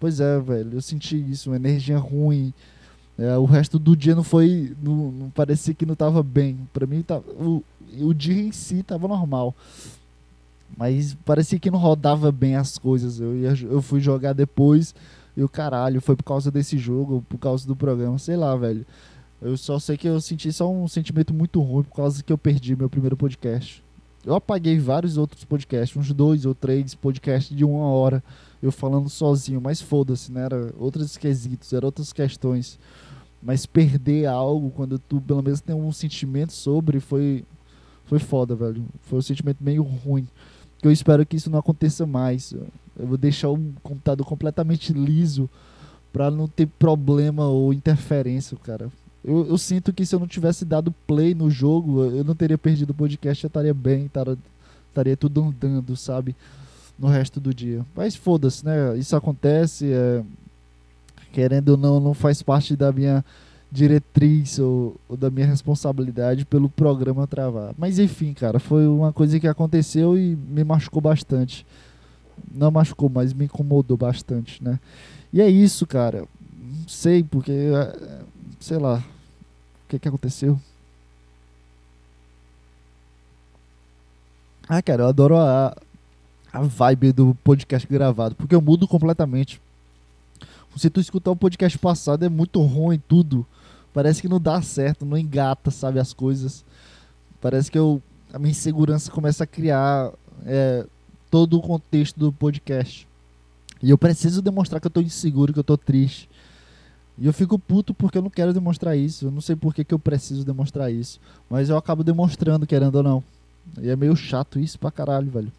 [0.00, 2.52] Pois é, velho, eu senti isso, uma energia ruim
[3.18, 4.74] é, o resto do dia não foi.
[4.82, 6.58] Não, não parecia que não estava bem.
[6.72, 7.62] Para mim, tá, o,
[8.00, 9.54] o dia em si estava normal.
[10.76, 13.18] Mas parecia que não rodava bem as coisas.
[13.20, 14.94] Eu, ia, eu fui jogar depois
[15.36, 18.86] e o caralho, foi por causa desse jogo, por causa do programa, sei lá, velho.
[19.40, 22.38] Eu só sei que eu senti só um sentimento muito ruim por causa que eu
[22.38, 23.84] perdi meu primeiro podcast.
[24.24, 28.24] Eu apaguei vários outros podcasts, uns dois ou três podcasts de uma hora,
[28.60, 30.44] eu falando sozinho, mas foda-se, né?
[30.46, 32.78] Era outros quesitos, eram outras questões.
[33.40, 37.44] Mas perder algo quando tu pelo menos tem um sentimento sobre foi
[38.06, 38.84] foi foda, velho.
[39.02, 40.26] Foi um sentimento meio ruim.
[40.82, 42.52] Eu espero que isso não aconteça mais.
[42.52, 45.48] Eu vou deixar o computador completamente liso
[46.12, 48.90] para não ter problema ou interferência, cara.
[49.26, 52.56] Eu, eu, sinto que se eu não tivesse dado play no jogo, eu não teria
[52.56, 54.38] perdido o podcast, eu estaria bem, estaria,
[54.88, 56.36] estaria tudo andando, sabe?
[56.96, 57.84] No resto do dia.
[57.94, 58.96] Mas foda-se, né?
[58.96, 59.92] Isso acontece.
[59.92, 60.22] É
[61.36, 63.22] querendo ou não, não faz parte da minha
[63.70, 67.74] diretriz ou, ou, da minha responsabilidade pelo programa travar.
[67.76, 71.66] Mas enfim, cara, foi uma coisa que aconteceu e me machucou bastante.
[72.54, 74.80] Não machucou, mas me incomodou bastante, né?
[75.30, 76.24] E é isso, cara.
[76.58, 77.52] Não sei, porque.
[77.52, 78.20] É,
[78.58, 79.04] sei lá.
[79.86, 80.60] O que, que aconteceu?
[84.68, 85.76] Ah, cara, eu adoro a,
[86.52, 89.60] a vibe do podcast gravado, porque eu mudo completamente.
[90.76, 93.46] Se tu escutar o podcast passado, é muito ruim tudo.
[93.94, 96.64] Parece que não dá certo, não engata, sabe, as coisas.
[97.40, 100.12] Parece que eu, a minha insegurança começa a criar
[100.44, 100.84] é,
[101.30, 103.06] todo o contexto do podcast.
[103.80, 106.28] E eu preciso demonstrar que eu tô inseguro, que eu tô triste.
[107.18, 109.26] E eu fico puto porque eu não quero demonstrar isso.
[109.26, 111.18] Eu não sei por que, que eu preciso demonstrar isso.
[111.48, 113.24] Mas eu acabo demonstrando, querendo ou não.
[113.80, 115.52] E é meio chato isso pra caralho, velho.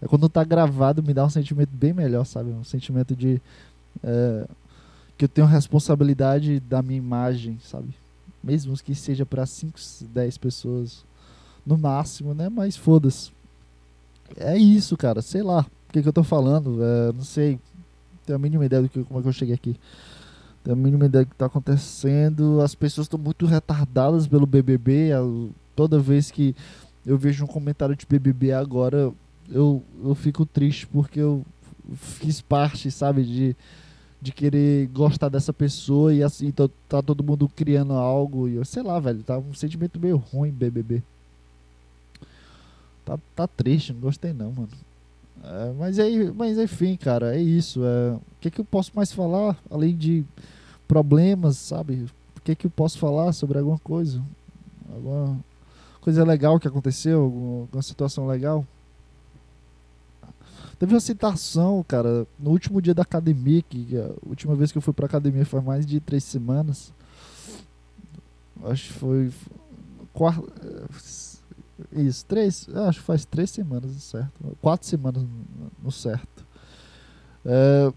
[0.00, 2.50] É quando tá gravado, me dá um sentimento bem melhor, sabe?
[2.50, 3.40] Um sentimento de
[4.02, 4.46] é,
[5.16, 7.94] que eu tenho responsabilidade da minha imagem, sabe?
[8.42, 9.78] Mesmo que seja para 5,
[10.12, 11.04] 10 pessoas
[11.64, 12.48] no máximo, né?
[12.48, 13.30] Mas foda-se.
[14.36, 15.22] É isso, cara.
[15.22, 15.64] Sei lá.
[15.88, 16.82] O que, que eu tô falando?
[16.82, 17.60] É, não sei.
[18.26, 19.76] Tenho a mínima ideia do que como é que eu cheguei aqui.
[20.68, 22.60] A mínima ideia do que tá acontecendo.
[22.60, 25.10] As pessoas estão muito retardadas pelo BBB.
[25.74, 26.54] Toda vez que
[27.04, 29.12] eu vejo um comentário de BBB agora,
[29.50, 31.44] eu, eu fico triste porque eu
[31.94, 33.56] fiz parte, sabe, de
[34.22, 38.64] de querer gostar dessa pessoa e assim tá, tá, todo mundo criando algo e eu
[38.64, 41.02] sei lá, velho, tá um sentimento meio ruim BBB.
[43.04, 44.68] Tá, tá triste, não gostei não, mano.
[45.44, 47.82] É, mas aí, mas enfim, cara, é isso.
[47.84, 50.24] É, o que que eu posso mais falar além de
[50.86, 52.06] problemas, sabe?
[52.36, 54.22] O que que eu posso falar sobre alguma coisa?
[54.92, 55.38] Alguma
[56.00, 58.66] coisa legal que aconteceu, alguma, alguma situação legal?
[60.78, 64.82] Teve uma citação, cara, no último dia da academia, que a última vez que eu
[64.82, 66.92] fui pra academia foi mais de três semanas.
[68.64, 69.32] Acho que foi.
[70.12, 70.42] Quarta,
[71.92, 72.68] isso, três.
[72.88, 74.56] Acho que faz três semanas, certo?
[74.60, 75.24] Quatro semanas
[75.82, 76.44] no certo.
[77.44, 77.92] É,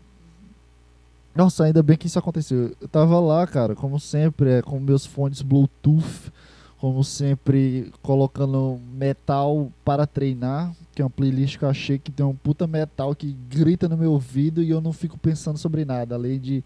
[1.35, 2.75] nossa, ainda bem que isso aconteceu.
[2.79, 6.31] Eu tava lá, cara, como sempre, é, com meus fones Bluetooth,
[6.77, 12.25] como sempre, colocando metal para treinar que é uma playlist que eu achei que tem
[12.25, 16.15] um puta metal que grita no meu ouvido e eu não fico pensando sobre nada,
[16.15, 16.63] além de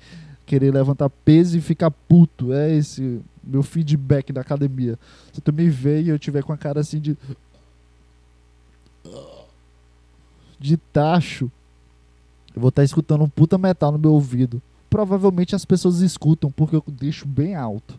[0.50, 2.52] querer levantar peso e ficar puto.
[2.52, 4.98] É esse meu feedback da academia.
[5.32, 7.16] Se tu me vê e eu tiver com a cara assim de
[10.60, 11.50] de tacho,
[12.54, 14.62] eu vou estar tá escutando um puta metal no meu ouvido.
[14.90, 17.98] Provavelmente as pessoas escutam, porque eu deixo bem alto.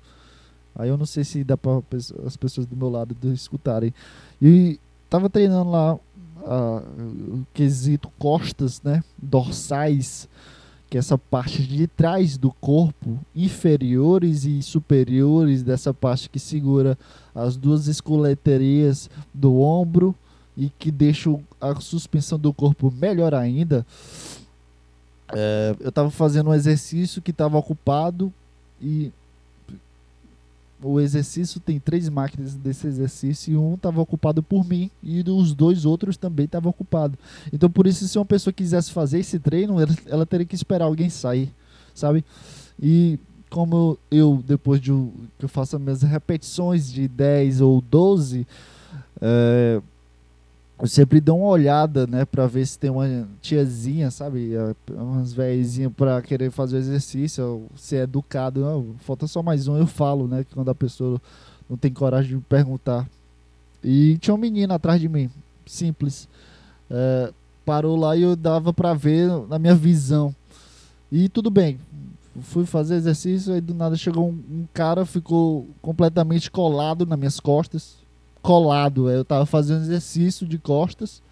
[0.75, 1.81] Aí eu não sei se dá para
[2.27, 3.95] as pessoas do meu lado escutarem.
[4.43, 9.03] E tava treinando lá o quesito costas, né?
[9.17, 10.29] Dorsais,
[10.90, 16.98] que essa parte de trás do corpo, inferiores e superiores dessa parte que segura
[17.33, 20.12] as duas escoleterias do ombro
[20.57, 23.87] e que deixa a suspensão do corpo melhor ainda.
[25.33, 28.33] É, eu estava fazendo um exercício que estava ocupado
[28.83, 29.12] e
[30.83, 35.55] o exercício tem três máquinas desse exercício e um estava ocupado por mim e os
[35.55, 37.19] dois outros também estavam ocupados.
[37.53, 41.11] Então por isso se uma pessoa quisesse fazer esse treino, ela, teria que esperar alguém
[41.11, 41.53] sair,
[41.95, 42.25] sabe?
[42.81, 43.19] E
[43.51, 44.90] como eu, depois de
[45.38, 48.47] que eu faço as minhas repetições de 10 ou 12,
[49.21, 49.83] é,
[50.81, 54.53] eu sempre dou uma olhada, né, para ver se tem uma tiazinha, sabe,
[54.90, 59.87] umas velhinhas para querer fazer exercício, se é educado, não, falta só mais um, eu
[59.87, 61.21] falo, né, quando a pessoa
[61.69, 63.07] não tem coragem de perguntar.
[63.85, 65.31] E tinha um menino atrás de mim,
[65.66, 66.27] simples,
[66.90, 67.31] é,
[67.64, 70.35] parou lá e eu dava para ver na minha visão.
[71.12, 71.79] E tudo bem,
[72.40, 77.38] fui fazer exercício e do nada chegou um, um cara, ficou completamente colado nas minhas
[77.38, 78.00] costas,
[78.42, 79.11] colado.
[79.11, 81.22] Eu tava fazendo exercício de costas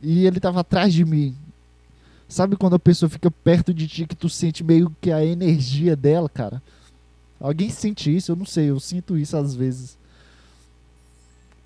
[0.00, 1.34] e ele tava atrás de mim.
[2.28, 5.94] Sabe quando a pessoa fica perto de ti que tu sente meio que a energia
[5.94, 6.60] dela, cara?
[7.40, 8.32] Alguém sente isso?
[8.32, 9.96] Eu não sei, eu sinto isso às vezes.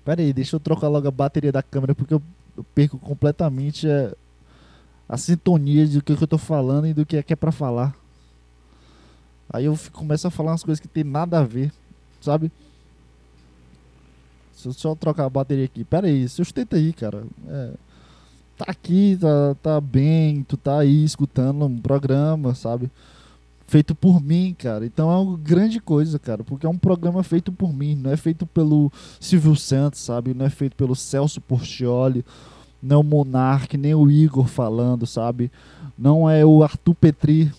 [0.05, 2.21] Pera aí, deixa eu trocar logo a bateria da câmera porque eu,
[2.57, 4.13] eu perco completamente a,
[5.07, 7.51] a sintonia do que, que eu tô falando e do que é que é pra
[7.51, 7.95] falar.
[9.51, 11.71] Aí eu fico, começo a falar umas coisas que tem nada a ver,
[12.21, 12.51] sabe?
[14.63, 15.83] Deixa eu só trocar a bateria aqui.
[15.83, 17.23] Pera aí, sustenta aí, cara.
[17.47, 17.71] É,
[18.57, 22.91] tá aqui, tá, tá bem, tu tá aí escutando um programa, sabe?
[23.67, 24.85] Feito por mim, cara.
[24.85, 26.43] Então é uma grande coisa, cara.
[26.43, 27.95] Porque é um programa feito por mim.
[27.95, 30.33] Não é feito pelo Silvio Santos, sabe?
[30.33, 32.23] Não é feito pelo Celso Portioli.
[32.81, 35.51] Não é o Monark, nem o Igor falando, sabe?
[35.97, 37.51] Não é o Arthur Petri.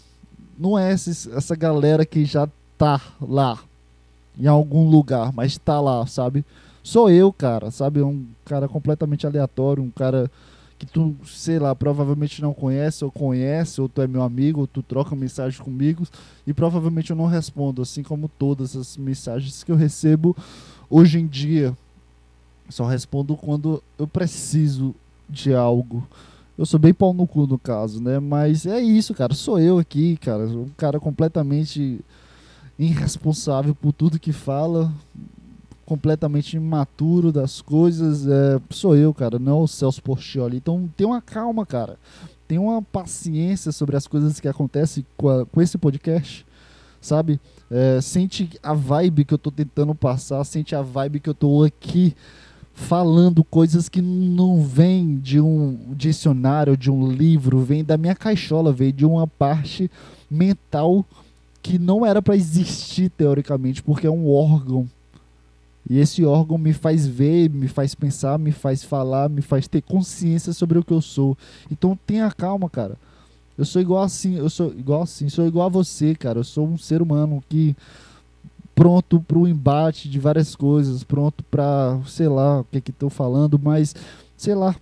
[0.59, 3.59] Não é esse, essa galera que já tá lá
[4.39, 6.45] em algum lugar, mas tá lá, sabe?
[6.83, 8.03] Sou eu, cara, sabe?
[8.03, 10.31] Um cara completamente aleatório, um cara
[10.79, 14.67] que tu, sei lá, provavelmente não conhece, ou conhece, ou tu é meu amigo, ou
[14.67, 16.05] tu troca mensagem comigo,
[16.45, 20.37] e provavelmente eu não respondo, assim como todas as mensagens que eu recebo
[20.91, 21.77] hoje em dia.
[22.69, 24.95] Só respondo quando eu preciso
[25.29, 26.07] de algo.
[26.59, 28.19] Eu sou bem pau no cu no caso, né?
[28.19, 29.35] Mas é isso, cara.
[29.35, 30.47] Sou eu aqui, cara.
[30.47, 32.01] Um cara completamente
[32.79, 34.93] irresponsável por tudo que fala
[35.93, 40.57] completamente imaturo das coisas, é, sou eu, cara, não o Celso Portioli.
[40.57, 41.99] Então tem uma calma, cara.
[42.49, 46.47] Tem uma paciência sobre as coisas que acontecem com, a, com esse podcast,
[46.99, 47.39] sabe?
[47.71, 51.63] É, sente a vibe que eu tô tentando passar, sente a vibe que eu tô
[51.63, 52.17] aqui
[52.73, 58.73] falando coisas que não vêm de um dicionário, de um livro, vem da minha caixola,
[58.73, 59.91] vem de uma parte
[60.31, 61.05] mental
[61.63, 64.89] que não era para existir teoricamente, porque é um órgão
[65.89, 69.83] e esse órgão me faz ver, me faz pensar, me faz falar, me faz ter
[69.83, 71.37] consciência sobre o que eu sou.
[71.71, 72.97] Então tenha calma, cara.
[73.59, 76.39] Eu sou igual assim, eu sou igual assim, sou igual a você, cara.
[76.39, 77.77] Eu sou um ser humano que
[78.75, 82.91] pronto para o embate de várias coisas, pronto para, sei lá, o que é que
[82.91, 83.95] estou falando, mas
[84.37, 84.75] sei lá,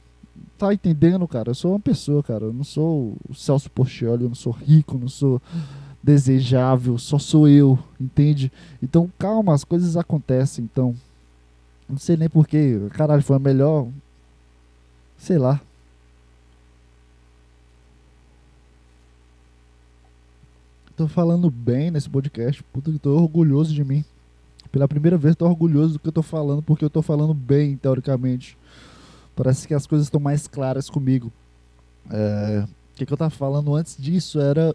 [0.56, 1.50] tá entendendo, cara?
[1.50, 2.44] Eu sou uma pessoa, cara.
[2.44, 5.40] Eu não sou o Celso Portioli, eu não sou rico, não sou
[6.02, 8.50] desejável, só sou eu, entende?
[8.82, 10.94] Então calma, as coisas acontecem, então.
[11.88, 13.88] Não sei nem porquê, caralho, foi a melhor.
[15.18, 15.60] Sei lá.
[20.96, 24.04] Tô falando bem nesse podcast, puta que tô orgulhoso de mim.
[24.70, 27.76] Pela primeira vez tô orgulhoso do que eu tô falando, porque eu tô falando bem,
[27.76, 28.56] teoricamente.
[29.34, 31.32] Parece que as coisas estão mais claras comigo.
[32.10, 34.74] É, o que, que eu tava falando antes disso era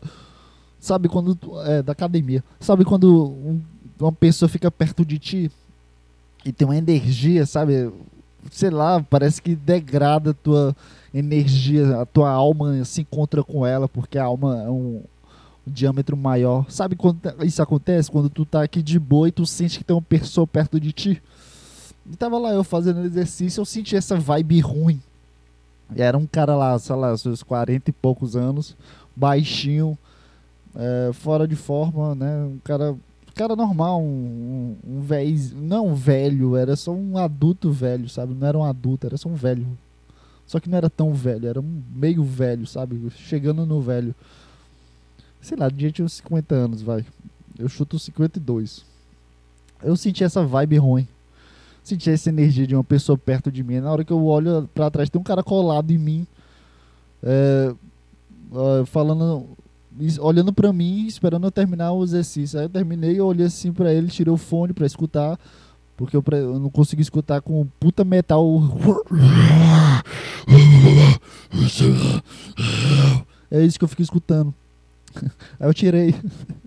[0.85, 1.35] Sabe quando.
[1.65, 2.43] É, da academia.
[2.59, 3.59] Sabe quando um,
[3.99, 5.51] uma pessoa fica perto de ti
[6.45, 7.91] e tem uma energia, sabe?
[8.51, 10.75] Sei lá, parece que degrada a tua
[11.11, 15.01] energia, a tua alma se encontra com ela, porque a alma é um,
[15.65, 16.69] um diâmetro maior.
[16.69, 18.11] Sabe quando isso acontece?
[18.11, 20.91] Quando tu tá aqui de boa e tu sente que tem uma pessoa perto de
[20.91, 21.19] ti.
[22.05, 25.01] E tava lá eu fazendo exercício, eu senti essa vibe ruim.
[25.95, 28.77] E era um cara lá, sei lá, seus 40 e poucos anos,
[29.15, 29.97] baixinho,
[30.75, 32.45] é, fora de forma, né?
[32.45, 32.95] Um cara,
[33.33, 35.05] cara normal, um, um, um
[35.55, 38.33] não um velho, era só um adulto velho, sabe?
[38.33, 39.65] Não era um adulto, era só um velho,
[40.45, 43.09] Só que não era tão velho, era meio velho, sabe?
[43.11, 44.13] Chegando no velho.
[45.41, 47.05] Sei lá, de gente uns 50 anos, vai.
[47.57, 48.83] Eu chuto 52.
[49.83, 51.07] Eu senti essa vibe ruim.
[51.83, 53.79] Senti essa energia de uma pessoa perto de mim.
[53.79, 56.27] Na hora que eu olho para trás, tem um cara colado em mim.
[57.21, 57.75] É,
[58.88, 59.47] falando
[60.19, 62.60] olhando para mim, esperando eu terminar o exercício.
[62.60, 65.39] Aí eu terminei, eu olhei assim para ele, tirei o fone para escutar,
[65.95, 68.45] porque eu, eu, não consegui escutar com puta metal.
[73.49, 74.53] É isso que eu fiquei escutando.
[75.60, 76.15] Aí eu tirei.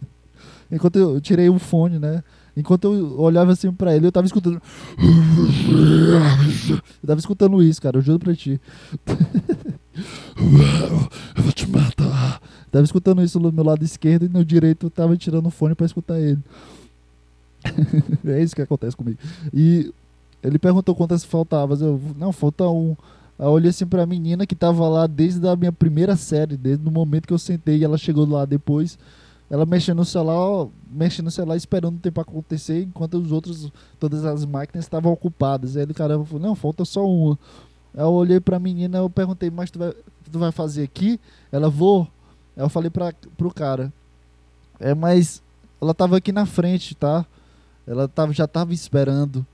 [0.71, 2.23] Enquanto eu tirei o fone, né?
[2.57, 4.61] Enquanto eu olhava assim pra ele, eu tava escutando.
[7.03, 8.61] Eu tava escutando isso, cara, eu juro pra ti.
[11.37, 11.98] Eu vou te matar.
[12.70, 15.87] Tava escutando isso no meu lado esquerdo e no direito tava tirando o fone para
[15.87, 16.38] escutar ele.
[18.26, 19.18] é isso que acontece comigo.
[19.52, 19.92] E
[20.42, 21.76] ele perguntou quantas faltavam.
[21.78, 22.96] Eu, não, falta um.
[23.38, 26.87] Aí eu olhei assim pra menina que tava lá desde a minha primeira série, desde
[26.87, 28.98] o momento que eu sentei e ela chegou lá depois.
[29.50, 34.24] Ela mexendo no celular, mexendo no celular, esperando o tempo acontecer, enquanto os outros, todas
[34.24, 35.76] as máquinas estavam ocupadas.
[35.76, 37.38] Aí o cara falou, não, falta só uma.
[37.94, 39.94] Aí eu olhei pra menina, eu perguntei, mas tu vai,
[40.31, 41.18] tu vai fazer aqui?
[41.50, 42.07] Ela, vou.
[42.59, 43.92] Aí eu falei pra, pro cara,
[44.81, 45.40] é, mas
[45.81, 47.25] ela tava aqui na frente, tá?
[47.87, 49.47] Ela tava, já tava esperando.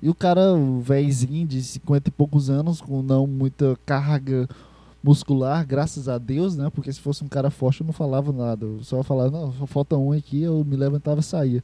[0.00, 4.48] E o cara, o véizinho de 50 e poucos anos, com não muita carga
[5.04, 6.70] muscular, graças a Deus, né?
[6.70, 8.64] Porque se fosse um cara forte eu não falava nada.
[8.64, 11.62] Eu só falava, não, só falta um aqui, eu me levantava e saía.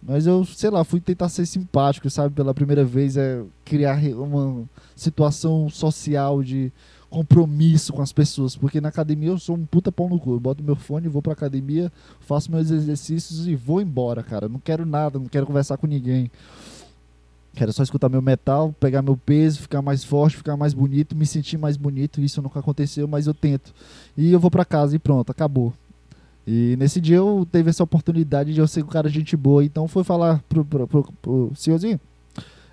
[0.00, 2.34] Mas eu, sei lá, fui tentar ser simpático, sabe?
[2.34, 6.72] Pela primeira vez é criar uma situação social de
[7.12, 10.32] compromisso com as pessoas, porque na academia eu sou um puta pau no cu.
[10.32, 14.48] Eu boto meu fone, vou pra academia, faço meus exercícios e vou embora, cara.
[14.48, 16.30] Não quero nada, não quero conversar com ninguém.
[17.54, 21.26] Quero só escutar meu metal, pegar meu peso, ficar mais forte, ficar mais bonito, me
[21.26, 22.18] sentir mais bonito.
[22.22, 23.74] Isso nunca aconteceu, mas eu tento.
[24.16, 25.74] E eu vou para casa e pronto, acabou.
[26.46, 29.62] E nesse dia eu teve essa oportunidade de eu ser um cara de gente boa.
[29.62, 32.00] Então foi falar pro, pro, pro, pro senhorzinho.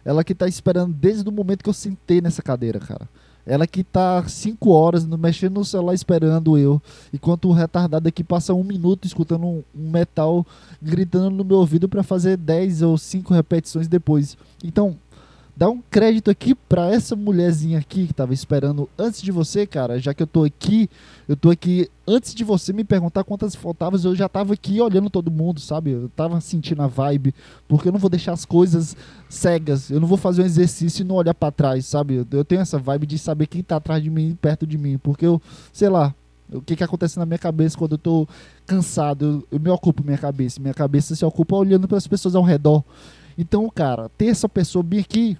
[0.05, 3.07] Ela que tá esperando desde o momento que eu sentei nessa cadeira, cara.
[3.49, 6.79] Ela que tá cinco horas mexendo no celular esperando eu.
[7.11, 10.45] Enquanto o retardado aqui passa um minuto escutando um, metal
[10.79, 14.37] gritando no meu ouvido para fazer dez ou cinco repetições depois.
[14.63, 14.95] Então,
[15.59, 19.99] dá um crédito aqui para essa mulherzinha aqui que tava esperando antes de você, cara,
[19.99, 20.89] já que eu tô aqui,
[21.27, 25.09] eu tô aqui antes de você me perguntar quantas faltavam, eu já tava aqui olhando
[25.09, 25.91] todo mundo, sabe?
[25.91, 27.35] Eu tava sentindo a vibe,
[27.67, 28.95] porque eu não vou deixar as coisas
[29.27, 32.25] cegas, eu não vou fazer um exercício e não olhar para trás, sabe?
[32.31, 35.25] Eu tenho essa vibe de saber quem tá atrás de mim, perto de mim, porque
[35.25, 35.41] eu,
[35.73, 36.15] sei lá,
[36.53, 38.25] o que que acontece na minha cabeça quando eu tô
[38.65, 42.33] cansado, eu, eu me ocupo minha cabeça, minha cabeça se ocupa olhando para as pessoas
[42.33, 42.81] ao redor.
[43.37, 45.37] Então, cara, ter essa pessoa bem aqui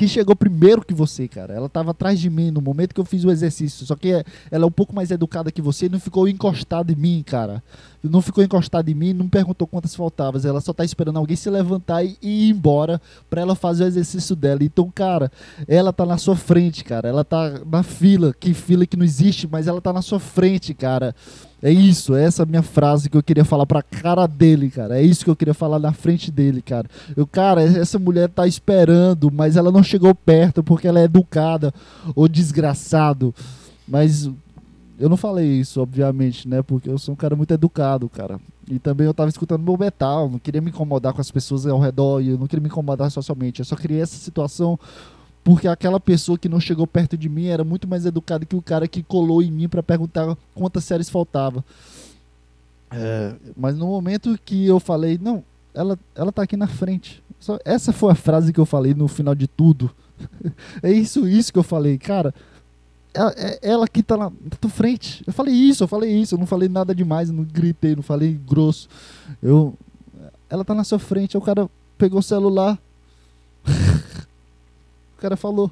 [0.00, 1.52] que chegou primeiro que você, cara.
[1.52, 3.84] Ela estava atrás de mim no momento que eu fiz o exercício.
[3.84, 6.94] Só que ela é um pouco mais educada que você e não ficou encostada em
[6.94, 7.62] mim, cara.
[8.02, 10.40] Não ficou encostada em mim, não perguntou quantas faltavam.
[10.42, 14.34] Ela só tá esperando alguém se levantar e, ir embora para ela fazer o exercício
[14.34, 14.64] dela.
[14.64, 15.30] Então, cara,
[15.68, 17.06] ela tá na sua frente, cara.
[17.06, 20.72] Ela tá na fila, que fila que não existe, mas ela tá na sua frente,
[20.72, 21.14] cara.
[21.62, 24.98] É isso, é essa minha frase que eu queria falar pra cara dele, cara.
[24.98, 26.88] É isso que eu queria falar na frente dele, cara.
[27.14, 31.72] Eu, cara, essa mulher tá esperando, mas ela não chegou perto porque ela é educada
[32.14, 33.34] ou desgraçado.
[33.86, 34.30] Mas
[34.98, 36.62] eu não falei isso, obviamente, né?
[36.62, 38.40] Porque eu sou um cara muito educado, cara.
[38.70, 41.80] E também eu tava escutando meu metal, não queria me incomodar com as pessoas ao
[41.80, 43.60] redor, e eu não queria me incomodar socialmente.
[43.60, 44.78] Eu só queria essa situação
[45.42, 48.62] porque aquela pessoa que não chegou perto de mim era muito mais educada que o
[48.62, 51.64] cara que colou em mim para perguntar quantas séries faltava.
[52.90, 57.22] É, mas no momento que eu falei, não, ela, ela tá aqui na frente.
[57.38, 59.90] Só, essa foi a frase que eu falei no final de tudo.
[60.82, 62.34] é isso, isso que eu falei, cara.
[63.14, 65.24] Ela, é, ela que tá na, tá na frente.
[65.26, 68.38] Eu falei isso, eu falei isso, eu não falei nada demais, não gritei, não falei
[68.46, 68.88] grosso.
[69.42, 69.74] Eu,
[70.48, 72.78] ela tá na sua frente, aí o cara pegou o celular.
[75.20, 75.70] O cara falou.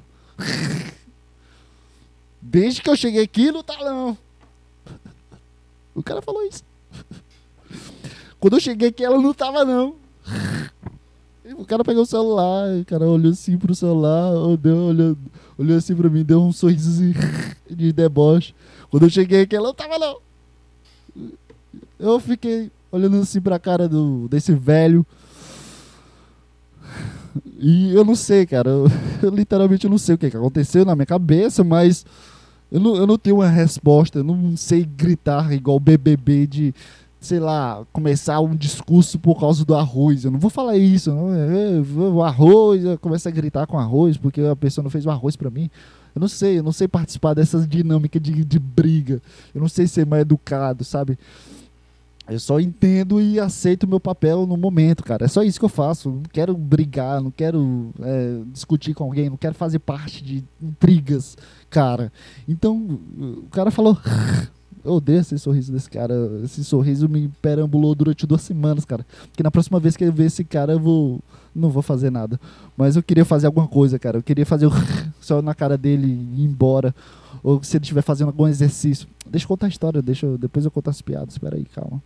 [2.39, 4.15] Desde que eu cheguei aqui, não tá não.
[5.95, 6.63] O cara falou isso.
[8.39, 9.95] Quando eu cheguei aqui, ela não tava não.
[11.57, 15.17] O cara pegou o celular, o cara olhou assim pro celular, olhou, olhou,
[15.57, 17.11] olhou assim pra mim, deu um sorriso
[17.67, 18.53] de deboche.
[18.91, 20.19] Quando eu cheguei aqui, ela não tava não.
[21.97, 25.03] Eu fiquei olhando assim pra cara do, desse velho.
[27.59, 28.69] E eu não sei, cara.
[28.69, 28.87] Eu,
[29.21, 32.05] eu literalmente não sei o que, que aconteceu na minha cabeça, mas
[32.71, 34.19] eu não, eu não tenho uma resposta.
[34.19, 36.73] Eu não sei gritar igual BBB de,
[37.19, 40.23] sei lá, começar um discurso por causa do arroz.
[40.23, 41.13] Eu não vou falar isso.
[41.13, 41.33] Não.
[41.33, 45.05] É, é, o arroz, eu começo a gritar com arroz porque a pessoa não fez
[45.05, 45.69] o arroz para mim.
[46.15, 49.21] Eu não sei, eu não sei participar dessas dinâmicas de, de briga.
[49.53, 51.19] Eu não sei ser mais educado, sabe?
[52.29, 55.25] Eu só entendo e aceito o meu papel no momento, cara.
[55.25, 56.09] É só isso que eu faço.
[56.09, 61.37] Não quero brigar, não quero é, discutir com alguém, não quero fazer parte de intrigas,
[61.69, 62.11] cara.
[62.47, 63.97] Então, o cara falou.
[64.83, 66.13] Eu odeio esse sorriso desse cara.
[66.43, 69.05] Esse sorriso me perambulou durante duas semanas, cara.
[69.23, 71.19] Porque na próxima vez que eu ver esse cara, eu vou.
[71.53, 72.39] Não vou fazer nada.
[72.77, 74.19] Mas eu queria fazer alguma coisa, cara.
[74.19, 74.71] Eu queria fazer o
[75.19, 76.95] só na cara dele e ir embora.
[77.43, 79.07] Ou se ele estiver fazendo algum exercício.
[79.29, 81.33] Deixa eu contar a história, deixa eu, depois eu contar as piadas.
[81.33, 82.01] Espera aí, calma.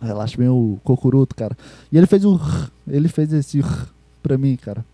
[0.00, 1.56] Relaxa bem o cocuruto, cara.
[1.90, 2.38] E ele fez o.
[2.86, 3.60] Ele fez esse
[4.22, 4.84] pra mim, cara.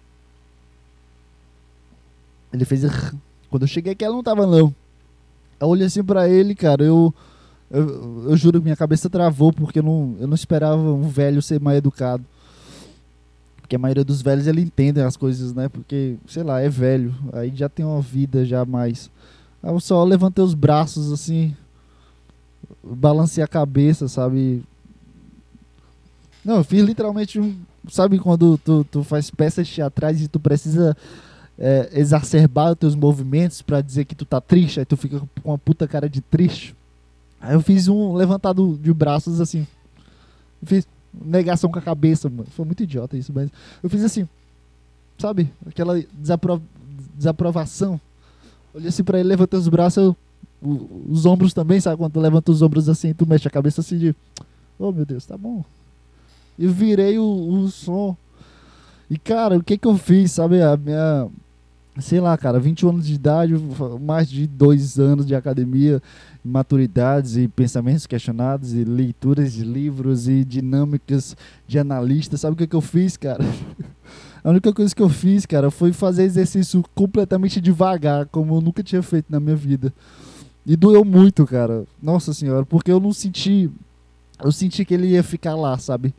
[2.53, 2.83] Ele fez.
[3.49, 4.75] Quando eu cheguei aqui, ela não tava, não.
[5.59, 6.85] Eu olhei assim pra ele, cara.
[6.85, 7.15] Eu.
[7.71, 11.41] Eu, eu juro que minha cabeça travou porque eu não, eu não esperava um velho
[11.41, 12.25] ser mais educado.
[13.61, 15.69] Porque a maioria dos velhos ele entendem as coisas, né?
[15.69, 17.15] Porque, sei lá, é velho.
[17.33, 19.09] Aí já tem uma vida já mais.
[19.63, 21.55] Eu só levantei os braços assim.
[22.83, 24.65] Balancei a cabeça, sabe?
[26.45, 27.57] Não, eu fiz literalmente um.
[27.89, 30.97] Sabe quando tu, tu faz peças teatrais e tu precisa
[31.59, 35.51] é, exacerbar os teus movimentos para dizer que tu tá triste, aí tu fica com
[35.51, 36.75] uma puta cara de triste.
[37.41, 39.67] Aí eu fiz um levantado de braços assim.
[40.63, 42.49] Eu fiz negação com a cabeça, mano.
[42.51, 43.51] Foi muito idiota isso, mas
[43.83, 44.29] eu fiz assim.
[45.19, 45.51] Sabe?
[45.67, 46.63] Aquela desapro
[47.17, 48.01] desaprovação.
[48.73, 50.17] Olhei assim pra ele, levantei os braços, eu,
[51.09, 51.97] os ombros também, sabe?
[51.97, 54.17] Quando tu levanta os ombros assim, tu mexe a cabeça assim de.
[54.79, 55.65] Oh meu Deus, tá bom.
[56.61, 58.15] Eu virei o, o som.
[59.09, 60.61] E, cara, o que que eu fiz, sabe?
[60.61, 61.27] A minha.
[61.99, 63.55] Sei lá, cara, 21 anos de idade,
[64.01, 66.01] mais de dois anos de academia,
[66.45, 71.37] maturidades e pensamentos questionados, e leituras de livros e dinâmicas
[71.67, 72.37] de analista.
[72.37, 73.45] Sabe o que que eu fiz, cara?
[74.45, 78.83] A única coisa que eu fiz, cara, foi fazer exercício completamente devagar, como eu nunca
[78.83, 79.93] tinha feito na minha vida.
[80.65, 81.85] E doeu muito, cara.
[82.03, 83.71] Nossa senhora, porque eu não senti.
[84.43, 86.15] Eu senti que ele ia ficar lá, sabe?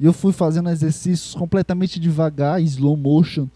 [0.00, 3.46] E eu fui fazendo exercícios completamente devagar, slow motion.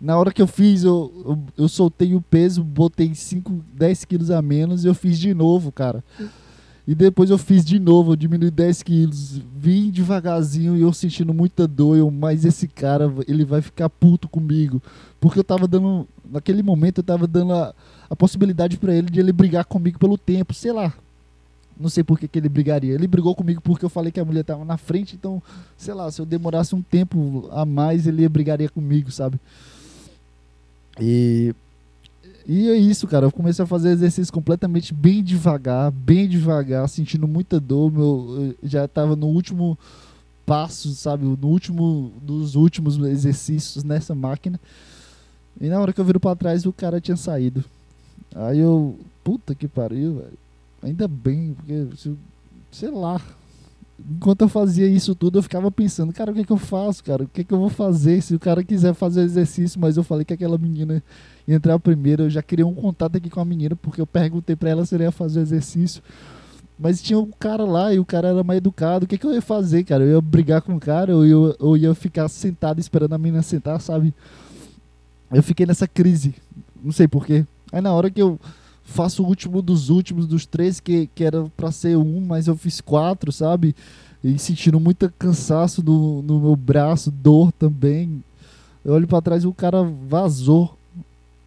[0.00, 4.30] Na hora que eu fiz, eu, eu, eu soltei o peso, botei 5, 10 quilos
[4.32, 6.02] a menos e eu fiz de novo, cara.
[6.84, 9.40] E depois eu fiz de novo, eu diminui 10 quilos.
[9.56, 11.96] Vim devagarzinho e eu sentindo muita dor.
[11.96, 14.82] Eu, mas esse cara, ele vai ficar puto comigo.
[15.20, 16.08] Porque eu tava dando.
[16.28, 17.72] Naquele momento eu tava dando a,
[18.10, 20.52] a possibilidade para ele de ele brigar comigo pelo tempo.
[20.52, 20.92] Sei lá.
[21.78, 22.94] Não sei por que, que ele brigaria.
[22.94, 25.42] Ele brigou comigo porque eu falei que a mulher tava na frente, então,
[25.76, 29.38] sei lá, se eu demorasse um tempo a mais, ele brigaria comigo, sabe?
[31.00, 31.54] E
[32.46, 33.26] e é isso, cara.
[33.26, 37.92] Eu comecei a fazer exercício completamente bem devagar, bem devagar, sentindo muita dor.
[37.92, 39.78] Meu, já estava no último
[40.44, 41.24] passo, sabe?
[41.24, 44.58] No último dos últimos exercícios nessa máquina.
[45.60, 47.64] E na hora que eu viro para trás, o cara tinha saído.
[48.34, 50.38] Aí eu, puta que pariu, velho.
[50.82, 51.88] Ainda bem, porque,
[52.70, 53.20] sei lá.
[54.10, 57.04] Enquanto eu fazia isso tudo, eu ficava pensando, cara, o que, é que eu faço,
[57.04, 57.22] cara?
[57.22, 59.78] O que, é que eu vou fazer se o cara quiser fazer exercício?
[59.80, 61.00] Mas eu falei que aquela menina
[61.46, 62.24] ia entrar primeiro.
[62.24, 64.94] Eu já queria um contato aqui com a menina, porque eu perguntei pra ela se
[64.94, 66.02] ela ia fazer o exercício.
[66.76, 69.04] Mas tinha um cara lá e o cara era mais educado.
[69.04, 70.02] O que, é que eu ia fazer, cara?
[70.02, 73.40] Eu ia brigar com o cara ou eu, eu ia ficar sentado esperando a menina
[73.40, 74.12] sentar, sabe?
[75.30, 76.34] Eu fiquei nessa crise.
[76.82, 77.46] Não sei porquê.
[77.70, 78.40] Aí na hora que eu
[78.84, 82.56] faço o último dos últimos, dos três, que, que era para ser um, mas eu
[82.56, 83.74] fiz quatro, sabe?
[84.22, 88.22] E sentindo muito cansaço no, no meu braço, dor também.
[88.84, 90.76] Eu olho para trás e o cara vazou.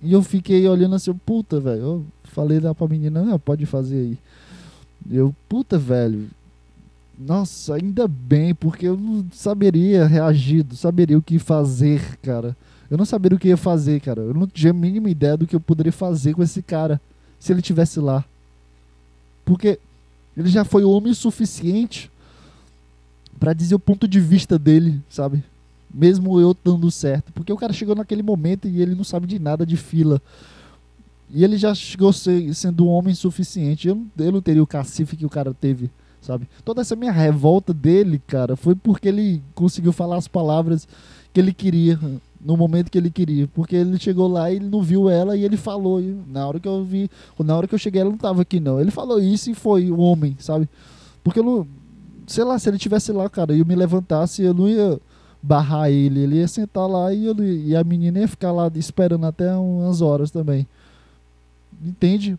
[0.02, 1.82] E eu fiquei olhando assim, puta, velho.
[1.82, 4.18] Eu falei lá pra menina, não, pode fazer aí.
[5.10, 6.28] Eu, puta, velho.
[7.18, 12.58] Nossa, ainda bem, porque eu não saberia reagir, não saberia o que fazer, cara.
[12.92, 14.22] Eu não saberia o que ia fazer, cara.
[14.22, 17.00] Eu não tinha a mínima ideia do que eu poderia fazer com esse cara
[17.46, 18.26] se ele tivesse lá.
[19.46, 19.80] Porque
[20.36, 22.10] ele já foi homem suficiente
[23.39, 25.43] para dizer o ponto de vista dele, sabe?
[25.93, 27.32] Mesmo eu dando certo.
[27.34, 30.20] Porque o cara chegou naquele momento e ele não sabe de nada de fila.
[31.30, 33.88] E ele já chegou sendo um homem suficiente.
[33.88, 35.91] Eu, eu não teria o cacife que o cara teve,
[36.24, 36.50] sabe?
[36.64, 40.88] Toda essa minha revolta dele, cara, foi porque ele conseguiu falar as palavras
[41.32, 42.00] que ele queria
[42.46, 45.43] no momento que ele queria, porque ele chegou lá e ele não viu ela e
[45.43, 48.18] ele falou, e na hora que eu vi, na hora que eu cheguei ela não
[48.18, 48.80] estava aqui não.
[48.80, 50.70] Ele falou isso e foi o homem, sabe?
[51.24, 51.68] Porque eu não,
[52.28, 55.00] sei lá, se ele tivesse lá, cara, e eu me levantasse, eu não ia
[55.41, 59.26] barrar ele, ele ia sentar lá e, ele, e a menina ia ficar lá esperando
[59.26, 60.68] até umas horas também.
[61.84, 62.38] Entende?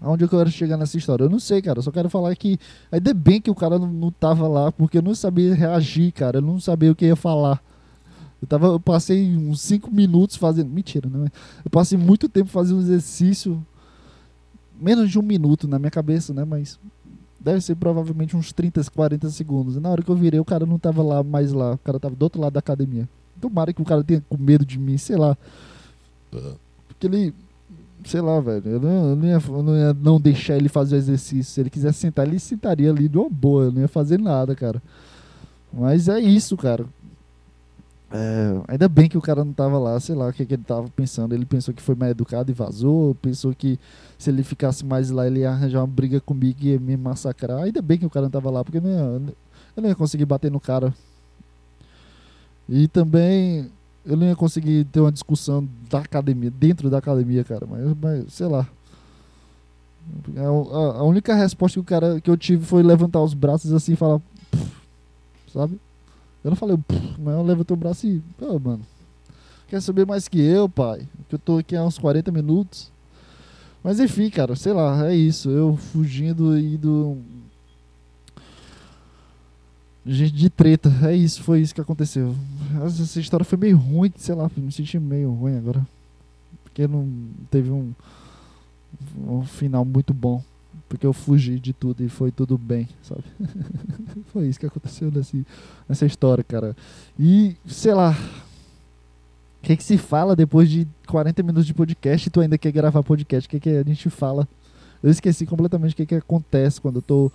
[0.00, 1.24] Aonde eu quero chegar nessa história?
[1.24, 1.78] Eu não sei, cara.
[1.78, 2.58] Eu só quero falar que.
[2.92, 6.38] Ainda bem que o cara não, não tava lá, porque eu não sabia reagir, cara.
[6.38, 7.60] Eu não sabia o que ia falar.
[8.40, 10.70] Eu, tava, eu passei uns 5 minutos fazendo.
[10.70, 11.28] Mentira, não é?
[11.64, 13.64] Eu passei muito tempo fazendo exercício.
[14.80, 16.44] Menos de um minuto na minha cabeça, né?
[16.44, 16.78] Mas
[17.40, 19.76] deve ser provavelmente uns 30, 40 segundos.
[19.76, 21.74] E na hora que eu virei, o cara não tava lá mais lá.
[21.74, 23.08] O cara tava do outro lado da academia.
[23.40, 25.36] Tomara que o cara tenha com medo de mim, sei lá.
[26.86, 27.34] Porque ele.
[28.04, 28.62] Sei lá, velho.
[28.64, 31.52] Eu não, eu não, ia, eu não ia não deixar ele fazer o exercício.
[31.52, 33.64] Se ele quiser sentar, ele sentaria ali de uma boa.
[33.64, 34.80] Eu não ia fazer nada, cara.
[35.72, 36.86] Mas é isso, cara.
[38.10, 40.64] É, ainda bem que o cara não tava lá, sei lá o que, que ele
[40.64, 41.34] tava pensando.
[41.34, 43.14] Ele pensou que foi mais educado e vazou.
[43.16, 43.78] Pensou que
[44.18, 47.62] se ele ficasse mais lá, ele ia arranjar uma briga comigo e ia me massacrar.
[47.62, 49.32] Ainda bem que o cara não tava lá, porque eu não ia,
[49.76, 50.94] eu não ia conseguir bater no cara.
[52.68, 53.70] E também
[54.04, 57.66] eu não ia conseguir ter uma discussão da academia, dentro da academia, cara.
[57.66, 58.66] Mas, mas sei lá.
[60.34, 63.70] A, a, a, única resposta que o cara que eu tive foi levantar os braços
[63.74, 64.22] assim e falar,
[65.52, 65.78] sabe?
[66.48, 66.78] Eu não falei,
[67.18, 68.80] mas eu levantei o braço e, pô, mano,
[69.68, 71.06] quer saber mais que eu, pai?
[71.28, 72.90] Que eu tô aqui há uns 40 minutos.
[73.84, 75.50] Mas enfim, cara, sei lá, é isso.
[75.50, 77.18] Eu fugindo e do.
[80.06, 82.34] Gente de treta, é isso, foi isso que aconteceu.
[82.82, 85.86] Essa história foi meio ruim, sei lá, me senti meio ruim agora.
[86.64, 87.06] Porque não
[87.50, 87.92] teve um,
[89.18, 90.42] um final muito bom
[90.88, 93.24] porque eu fugi de tudo e foi tudo bem, sabe?
[94.32, 95.46] foi isso que aconteceu nesse,
[95.88, 96.74] nessa história, cara.
[97.18, 98.16] E, sei lá,
[99.62, 102.72] o que, que se fala depois de 40 minutos de podcast e tu ainda quer
[102.72, 103.46] gravar podcast?
[103.46, 104.48] O que, que a gente fala?
[105.02, 107.32] Eu esqueci completamente o que, que acontece quando eu tô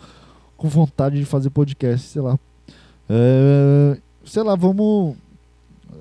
[0.57, 2.39] com vontade de fazer podcast, sei lá.
[3.09, 5.15] É, sei lá, vamos.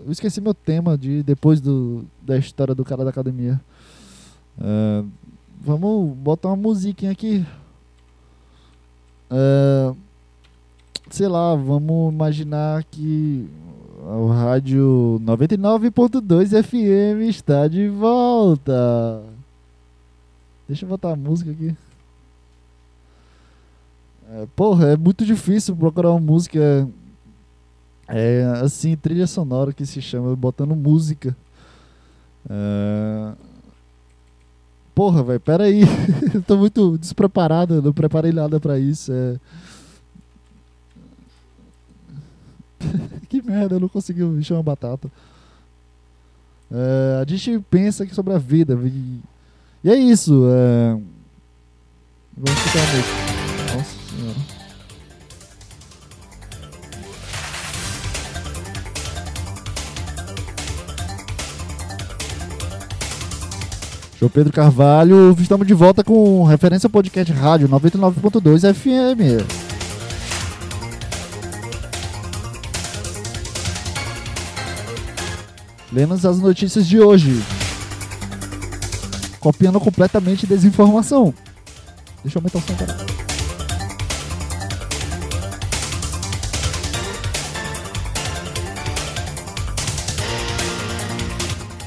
[0.07, 3.61] Eu esqueci meu tema de depois do, da história do cara da academia.
[4.61, 5.05] É,
[5.65, 7.47] Vamos botar uma musiquinha aqui.
[9.31, 9.97] Uh,
[11.09, 13.49] sei lá, vamos imaginar que
[14.01, 19.23] o rádio 99.2 FM está de volta.
[20.67, 21.77] Deixa eu botar a música aqui.
[24.33, 26.89] É, porra, é muito difícil procurar uma música.
[28.09, 31.37] É assim, trilha sonora que se chama, botando música.
[32.51, 33.52] É,
[34.95, 35.83] porra, velho, pera aí.
[36.47, 39.13] tô muito despreparado, não preparei nada para isso.
[39.13, 39.37] É...
[43.29, 45.11] que merda, eu não consegui encher uma batata.
[46.71, 48.75] É, a gente pensa aqui sobre a vida.
[48.75, 49.21] E,
[49.85, 50.47] é isso.
[50.49, 50.99] É...
[52.37, 53.22] Vamos ficar a.
[64.23, 69.45] Sou Pedro Carvalho, estamos de volta com referência podcast rádio 99.2 FM.
[75.93, 77.43] Lendo as notícias de hoje.
[79.41, 81.35] Copiando completamente desinformação.
[82.23, 82.97] Deixa eu aumentar o som para.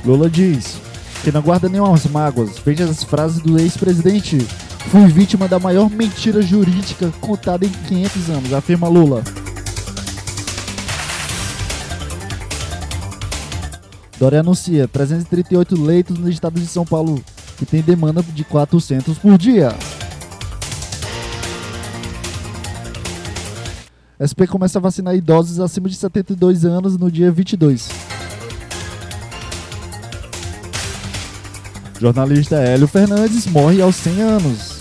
[0.03, 0.84] Lula diz:
[1.25, 2.59] que não guarda nenhumas mágoas.
[2.63, 4.37] Veja as frases do ex-presidente.
[4.91, 9.23] Fui vítima da maior mentira jurídica contada em 500 anos, afirma Lula.
[14.19, 17.19] Dória anuncia 338 leitos no estado de São Paulo,
[17.57, 19.75] que tem demanda de 400 por dia.
[24.21, 27.89] SP começa a vacinar idosos acima de 72 anos no dia 22.
[31.99, 34.75] Jornalista Hélio Fernandes morre aos 100 anos.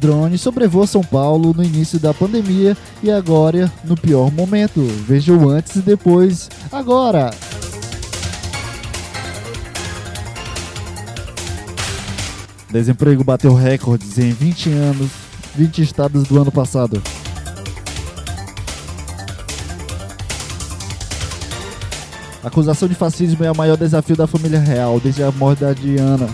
[0.00, 4.80] Drone sobrevoa São Paulo no início da pandemia e agora no pior momento.
[5.06, 7.30] Veja o antes e depois, agora!
[12.70, 15.10] Desemprego bateu recordes em 20 anos,
[15.56, 17.02] 20 estados do ano passado.
[22.42, 26.28] Acusação de fascismo é o maior desafio da família real desde a morte da Diana.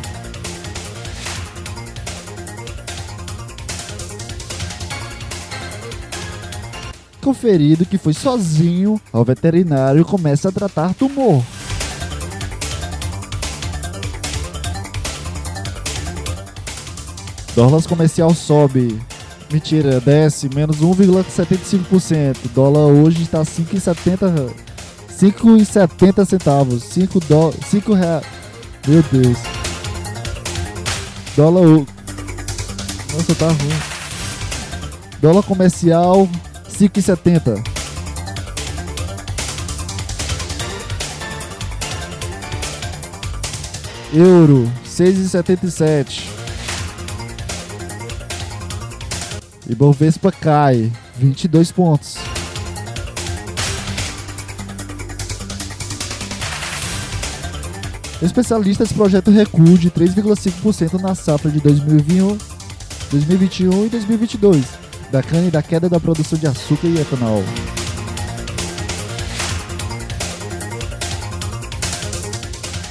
[7.20, 11.42] Conferido que foi sozinho ao veterinário começa a tratar tumor.
[17.56, 19.00] Dólar comercial sobe.
[19.50, 22.36] Mentira, desce menos 1,75%.
[22.52, 24.73] Dólar hoje está 5,70
[25.24, 26.82] 5,70 centavos.
[26.84, 28.26] 5 dó 5 reais.
[28.86, 29.38] Meu Deus.
[31.34, 31.64] Dólar.
[33.12, 35.18] Nossa, tá ruim.
[35.22, 36.28] Dólar comercial
[36.68, 37.62] 5,70.
[44.12, 46.28] Euro 6,77.
[49.66, 52.33] Ibovespa cai 22 pontos.
[58.22, 62.38] Especialistas projetam recuo de 3,5% na safra de 2021,
[63.10, 67.42] 2021 e 2022 da cana e da queda da produção de açúcar e etanol.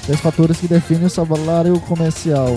[0.06, 2.56] Três fatores que definem o salário comercial.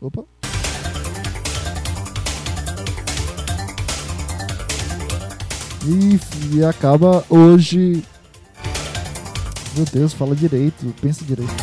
[0.00, 0.29] Opa.
[5.84, 6.20] E,
[6.56, 8.02] e acaba hoje.
[9.74, 11.54] Meu Deus, fala direito, pensa direito.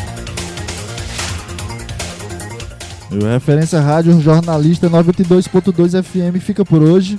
[3.10, 7.18] O Referência Rádio Jornalista 92.2 FM fica por hoje.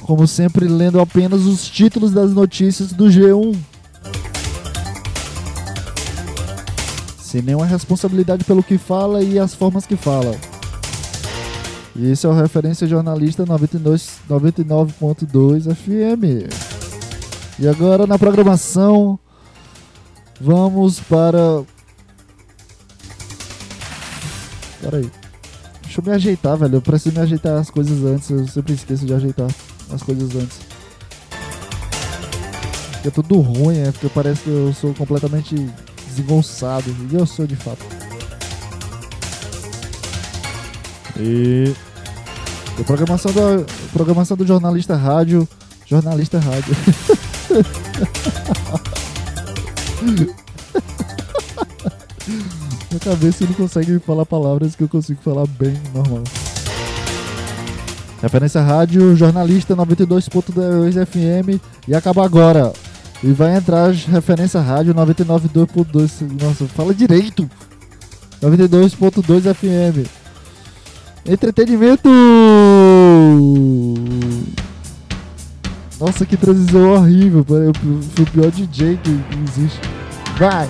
[0.00, 3.56] Como sempre, lendo apenas os títulos das notícias do G1.
[7.18, 10.36] Sem nenhuma responsabilidade pelo que fala e as formas que fala.
[11.98, 16.52] E esse é o Referência Jornalista 99.2 FM.
[17.58, 19.18] E agora na programação,
[20.38, 21.64] vamos para.
[24.82, 25.10] Peraí.
[25.82, 26.74] Deixa eu me ajeitar, velho.
[26.74, 28.28] Eu preciso me ajeitar as coisas antes.
[28.28, 29.48] Eu sempre esqueço de ajeitar
[29.90, 30.58] as coisas antes.
[33.06, 35.54] É tudo ruim, é porque parece que eu sou completamente
[36.08, 36.94] desengonçado.
[37.10, 37.82] E eu sou de fato.
[41.18, 41.74] E.
[42.78, 45.48] a programação do, programação do jornalista rádio.
[45.86, 46.74] Jornalista rádio.
[52.90, 56.24] Minha cabeça não consegue falar palavras que eu consigo falar bem normal.
[58.20, 62.72] Referência Rádio, jornalista 92.2 FM e acaba agora.
[63.22, 66.42] E vai entrar referência rádio 99.2.
[66.42, 67.48] Nossa, fala direito!
[68.42, 70.25] 92.2 FM.
[71.28, 72.08] Entretenimento!
[75.98, 77.44] Nossa, que transição horrível.
[77.48, 79.10] Eu fui o pior DJ que
[79.44, 79.80] existe.
[80.38, 80.68] Vai!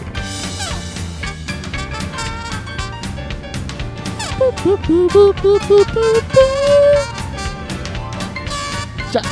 [9.12, 9.22] Tchau!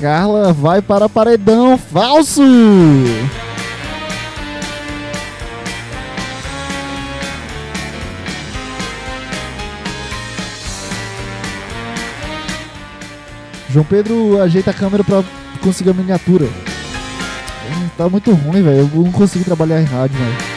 [0.00, 2.42] Carla vai para paredão falso.
[13.70, 15.24] João Pedro ajeita a câmera para
[15.62, 16.46] conseguir a miniatura.
[17.96, 18.90] Tá muito ruim, velho.
[18.94, 20.55] Eu não consigo trabalhar em rádio, velho.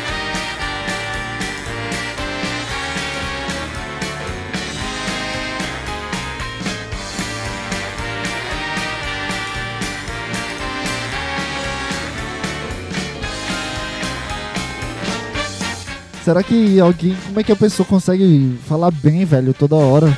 [16.30, 17.18] Será que alguém.
[17.26, 20.16] Como é que a pessoa consegue falar bem, velho, toda hora?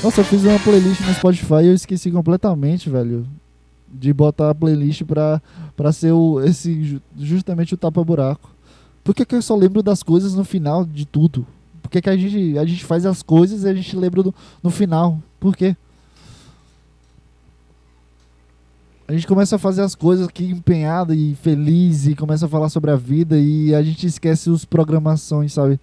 [0.00, 3.26] Nossa, eu fiz uma playlist no Spotify e eu esqueci completamente, velho.
[3.92, 5.42] De botar a playlist pra,
[5.76, 8.54] pra ser o, esse, justamente o tapa-buraco.
[9.02, 11.44] Por que, que eu só lembro das coisas no final de tudo?
[11.82, 14.34] Por que, que a, gente, a gente faz as coisas e a gente lembra do,
[14.62, 15.20] no final?
[15.40, 15.76] Por quê?
[19.12, 22.70] a gente começa a fazer as coisas aqui empenhado e feliz e começa a falar
[22.70, 25.78] sobre a vida e a gente esquece os programações, sabe?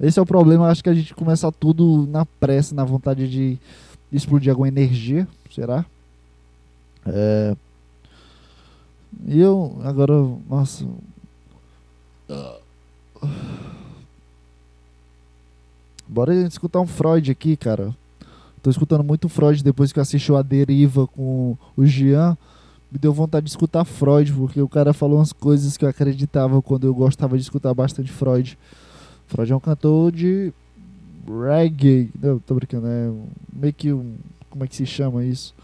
[0.00, 3.58] Esse é o problema, acho que a gente começa tudo na pressa, na vontade de
[4.12, 5.84] explodir alguma energia, será?
[7.04, 7.56] É...
[9.26, 10.14] E eu, agora,
[10.48, 10.86] nossa...
[16.12, 17.96] Bora escutar um Freud aqui, cara.
[18.62, 22.36] Tô escutando muito Freud depois que eu assisti a Deriva com o Jean.
[22.90, 26.60] Me deu vontade de escutar Freud, porque o cara falou umas coisas que eu acreditava
[26.60, 28.58] quando eu gostava de escutar bastante Freud.
[29.26, 30.52] Freud é um cantor de
[31.26, 32.10] reggae.
[32.22, 33.10] Não, tô brincando, é
[33.50, 34.16] meio que um.
[34.50, 35.54] Como é que se chama isso?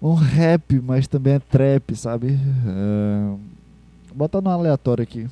[0.00, 2.38] Um rap, mas também é trap, sabe?
[2.38, 3.34] É...
[4.14, 5.26] Bota no aleatório aqui.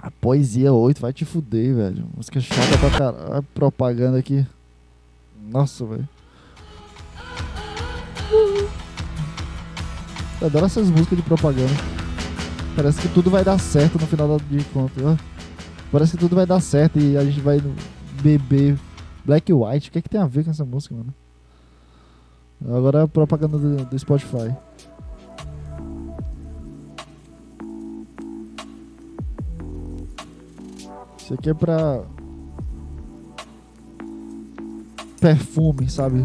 [0.00, 2.06] A poesia 8 vai te fuder, velho.
[2.16, 3.42] Música chata pra caralho.
[3.54, 4.46] Propaganda aqui.
[5.48, 6.08] Nossa, velho.
[10.40, 11.72] Eu adoro essas músicas de propaganda.
[12.76, 15.18] Parece que tudo vai dar certo no final de contas.
[15.90, 17.60] Parece que tudo vai dar certo e a gente vai
[18.22, 18.78] beber
[19.24, 19.88] Black White.
[19.88, 21.12] O que, é que tem a ver com essa música, mano?
[22.64, 24.54] Agora a propaganda do, do Spotify.
[31.28, 32.00] Isso aqui é pra.
[35.20, 36.24] Perfume, sabe?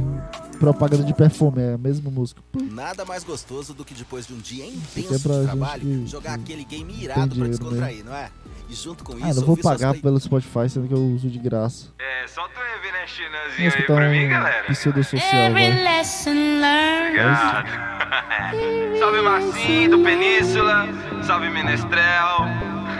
[0.59, 2.41] Propaganda de perfume, é a mesma música.
[2.71, 6.07] Nada mais gostoso do que depois de um dia Isso intenso é de trabalho, que-
[6.07, 8.29] jogar que aquele game irado pra dinheiro descontrair, não é?
[8.69, 11.27] E junto com Ah, isso, não vou pagar play- pelo Spotify, sendo que eu uso
[11.29, 11.87] de graça.
[11.99, 14.63] É, solta um Vou evidentinãozinho aí escutar pra mim, um galera.
[14.67, 16.29] pseudo social, Every lesson
[16.61, 17.19] learned.
[17.19, 17.67] Obrigado.
[18.99, 20.87] salve Marcinho do Península,
[21.27, 22.37] salve Menestrel,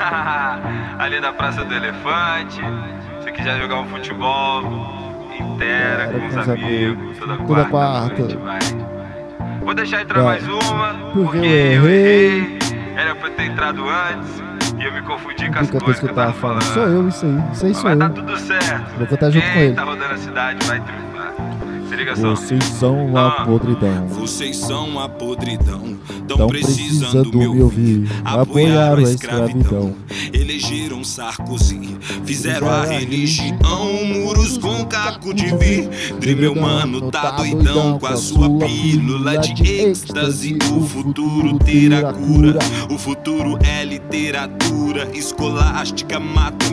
[1.00, 2.62] ali da Praça do Elefante.
[3.24, 4.64] Se quiser jogar um futebol,
[5.40, 8.60] inteira Cara, com os amigos, toda Toda quarta, vai.
[9.62, 10.40] Vou deixar entrar Vai.
[10.42, 12.60] mais uma, Porque porque, eu errei.
[12.98, 14.44] Era pra ter entrado antes
[14.78, 16.62] e eu me confundi com as coisas que eu tava falando.
[16.64, 17.44] Sou eu, isso aí.
[17.54, 17.98] Isso aí Mas sou vai eu.
[18.00, 18.98] dar tudo certo.
[18.98, 19.74] Vou cantar junto Quem com ele.
[19.76, 21.13] tá rodando a cidade vai triunfar.
[22.16, 23.46] Vocês são a Ah.
[23.46, 24.08] podridão.
[24.08, 28.10] Vocês são a podridão, tão Tão precisando precisando me ouvir.
[28.26, 29.96] Apoiaram a escravidão.
[30.34, 35.92] Elegeram Sarkozy, fizeram a religião, muros com caco de vidro.
[36.38, 40.58] Meu mano tá doidão com a sua pílula de êxtase.
[40.76, 42.58] O futuro terá cura,
[42.90, 46.73] o futuro é literatura, escolástica, matemática,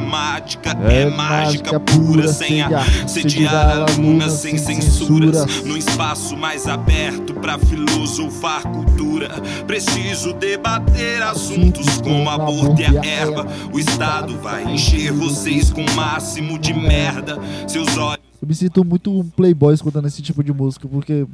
[0.88, 8.62] é mágica pura, sem a sediar alunas sem censuras, num espaço mais aberto pra filosofar
[8.62, 9.28] cultura.
[9.66, 13.46] Preciso debater assuntos como aborto e a erva.
[13.72, 17.38] O Estado vai encher vocês com o máximo de merda.
[17.66, 21.26] Seus olhos Eu me sinto muito um playboy escutando esse tipo de música, porque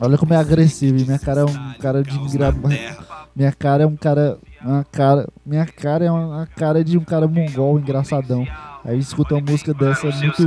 [0.00, 0.98] olha como é agressivo.
[0.98, 2.18] e Minha cara é um cara de
[2.68, 3.28] terra.
[3.34, 4.38] Minha cara é um cara.
[4.62, 5.26] Uma cara.
[5.44, 8.46] Minha cara é uma cara de um cara mongol engraçadão.
[8.84, 10.46] Aí escuta uma música dessa é muito.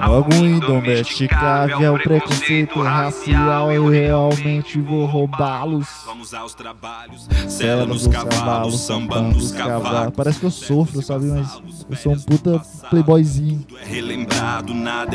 [0.00, 3.72] Algo indomesticável, preconceito racial.
[3.72, 5.88] Eu realmente vou roubá-los.
[6.04, 10.14] Vamos aos trabalhos, Cela cela nos cavalos, samba nos cavalos.
[10.16, 11.26] Parece que eu sofro, sabe?
[11.26, 13.64] Mas eu sou um puta playboyzinho.
[13.80, 13.84] É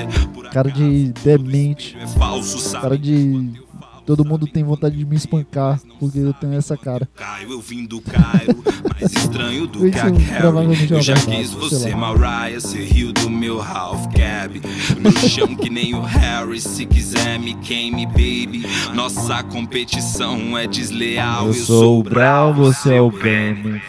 [0.01, 1.97] é Cara de demente.
[1.97, 2.79] é?
[2.79, 3.68] Cara de.
[4.09, 7.07] Todo mundo tem vontade de me espancar, porque eu tenho essa cara.
[7.15, 8.57] Caio, eu vim do Cairo,
[8.91, 10.91] mais estranho do que a Harry.
[10.91, 11.93] é Eu já quis você.
[11.93, 14.59] Mariah, você riu do meu half cab.
[14.99, 18.65] No chão que nem o Harry, se quiser me queime, baby.
[18.95, 21.45] Nossa competição é desleal.
[21.45, 23.79] Eu sou o Brown, você é o Benny.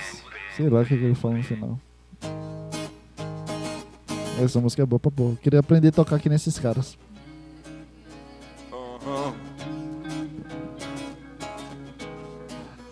[0.54, 1.80] Sei lá o que que ele fala no final.
[4.38, 5.36] Essa música é boa pra porra.
[5.36, 6.98] Queria aprender a tocar aqui nesses caras.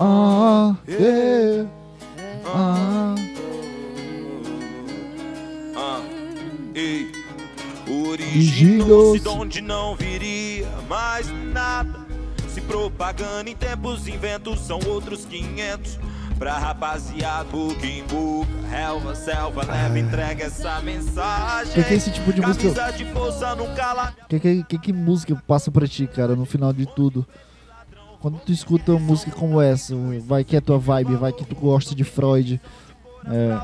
[0.01, 1.69] Ah, yeah.
[2.47, 3.15] Ah.
[5.77, 6.03] Ah,
[6.75, 7.11] ei.
[7.89, 12.07] Originou-se de onde não viria mais nada.
[12.49, 15.99] Se propagando em tempos, inventos são outros 500.
[16.39, 17.49] Pra rapaziada,
[17.83, 21.73] em boca, relva, selva, leva, entrega essa mensagem.
[21.75, 22.73] Que que é esse tipo de música?
[22.73, 24.15] Camisa de força nunca lá.
[24.29, 27.27] Que, que, que, que música passa pra ti, cara, no final de tudo?
[28.21, 31.55] Quando tu escuta uma música como essa, vai que é tua vibe, vai que tu
[31.55, 32.61] gosta de Freud.
[33.27, 33.59] É,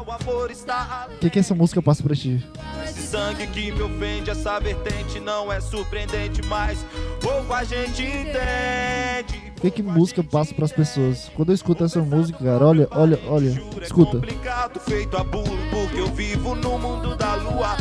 [1.14, 2.44] O que, que essa música passa pra ti?
[2.84, 6.84] Esse sangue que me ofende, essa vertente não é surpreendente, mas
[7.20, 9.52] pouco a gente entende.
[9.56, 11.30] O que, que música passa pras pessoas?
[11.34, 14.18] Quando eu escuto essa música, cara, olha, olha, olha, é escuta.
[14.18, 17.74] complicado, feito a burro, porque eu vivo no mundo da lua.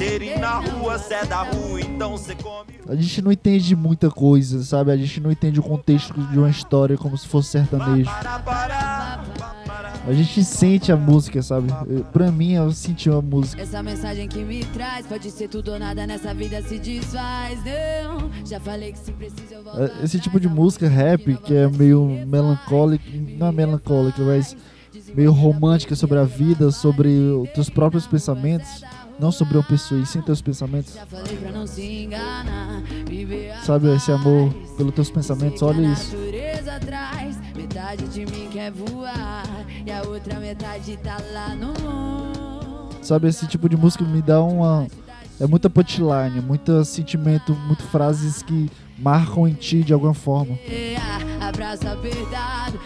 [0.00, 2.74] E na rua, cê é da rua, então cê come.
[2.88, 4.90] A gente não entende muita coisa, sabe?
[4.90, 8.10] A gente não entende o contexto de uma história como se fosse sertanejo.
[10.06, 11.68] A gente sente a música, sabe?
[11.88, 13.62] Eu- Pra mim, eu senti a música.
[13.62, 17.58] Essa mensagem que me traz pode ser tudo ou nada nessa vida se desfaz.
[17.64, 19.80] Não, já falei que se precisa eu volto.
[19.80, 23.04] É, Esse tipo de música rap, que é meio melancólica,
[23.38, 24.54] não é melancólica, mas
[25.14, 28.82] meio romântica sobre a vida, sobre os teus próprios pensamentos,
[29.18, 30.94] não sobre uma pessoa, e sim teus pensamentos.
[33.64, 36.16] Sabe, esse amor pelos teus pensamentos, olha isso.
[40.96, 41.12] tá.
[43.02, 44.86] Sabe, esse tipo de música me dá uma.
[45.40, 50.56] É muita punchline, muito sentimento, muito frases que marcam em ti de alguma forma.
[51.40, 52.78] Abraço apertado,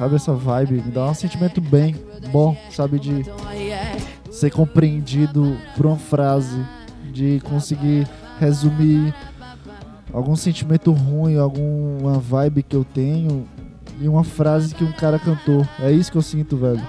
[0.00, 0.16] sabe?
[0.16, 1.94] Essa vibe me dá um sentimento bem
[2.32, 2.98] bom, sabe?
[2.98, 3.22] De
[4.30, 6.64] ser compreendido por uma frase,
[7.12, 9.14] de conseguir resumir
[10.10, 13.46] algum sentimento ruim, alguma vibe que eu tenho
[14.00, 15.68] em uma frase que um cara cantou.
[15.78, 16.82] É isso que eu sinto, velho.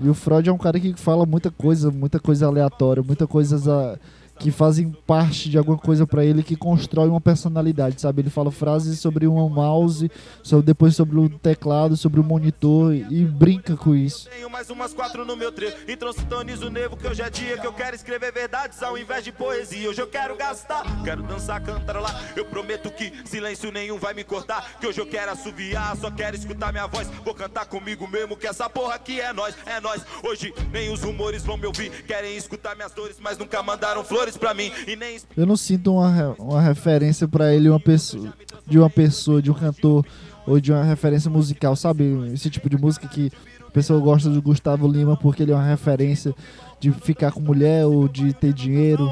[0.00, 3.96] E o Freud é um cara que fala muita coisa, muita coisa aleatória, muita coisa
[4.42, 8.22] que fazem parte de alguma coisa para ele que constrói uma personalidade, sabe?
[8.22, 10.10] Ele fala frases sobre um mouse,
[10.42, 14.28] sobre, depois sobre o teclado, sobre o monitor e brinca com isso.
[14.28, 17.56] Tenho mais umas quatro no meu treino e transitonizo o nevo que hoje é dia
[17.56, 19.88] que eu quero escrever verdades ao invés de poesia.
[19.88, 22.32] Hoje eu quero gastar, quero dançar, cantarolar.
[22.34, 24.78] Eu prometo que silêncio nenhum vai me cortar.
[24.80, 27.08] Que hoje eu quero assoviar, só quero escutar minha voz.
[27.24, 30.02] Vou cantar comigo mesmo que essa porra aqui é nós, é nós.
[30.24, 34.31] Hoje nem os rumores vão me ouvir, querem escutar minhas dores, mas nunca mandaram flores
[34.54, 38.32] mim e nem Eu não sinto uma, uma referência para ele uma pessoa,
[38.66, 40.04] de uma pessoa, de um cantor
[40.46, 42.04] ou de uma referência musical, sabe?
[42.32, 43.30] Esse tipo de música que
[43.66, 46.34] a pessoa gosta do Gustavo Lima porque ele é uma referência
[46.80, 49.08] de ficar com mulher ou de ter dinheiro.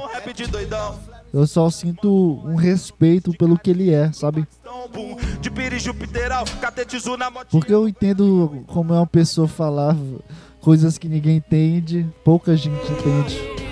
[1.33, 4.47] Eu só sinto um respeito pelo que ele é, sabe?
[7.51, 9.97] Porque eu entendo como é uma pessoa falar
[10.61, 13.70] coisas que ninguém entende, pouca gente entende.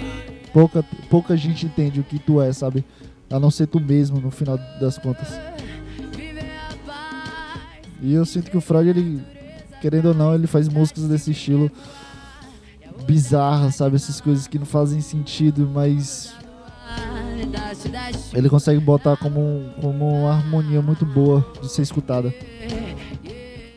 [0.52, 2.84] Pouca, pouca gente entende o que tu é, sabe?
[3.30, 5.38] A não ser tu mesmo, no final das contas.
[8.00, 9.22] E eu sinto que o Freud, ele,
[9.80, 11.70] querendo ou não, ele faz músicas desse estilo
[13.04, 13.96] bizarras, sabe?
[13.96, 16.34] Essas coisas que não fazem sentido, mas
[18.34, 22.32] ele consegue botar como, como uma harmonia muito boa de ser escutada.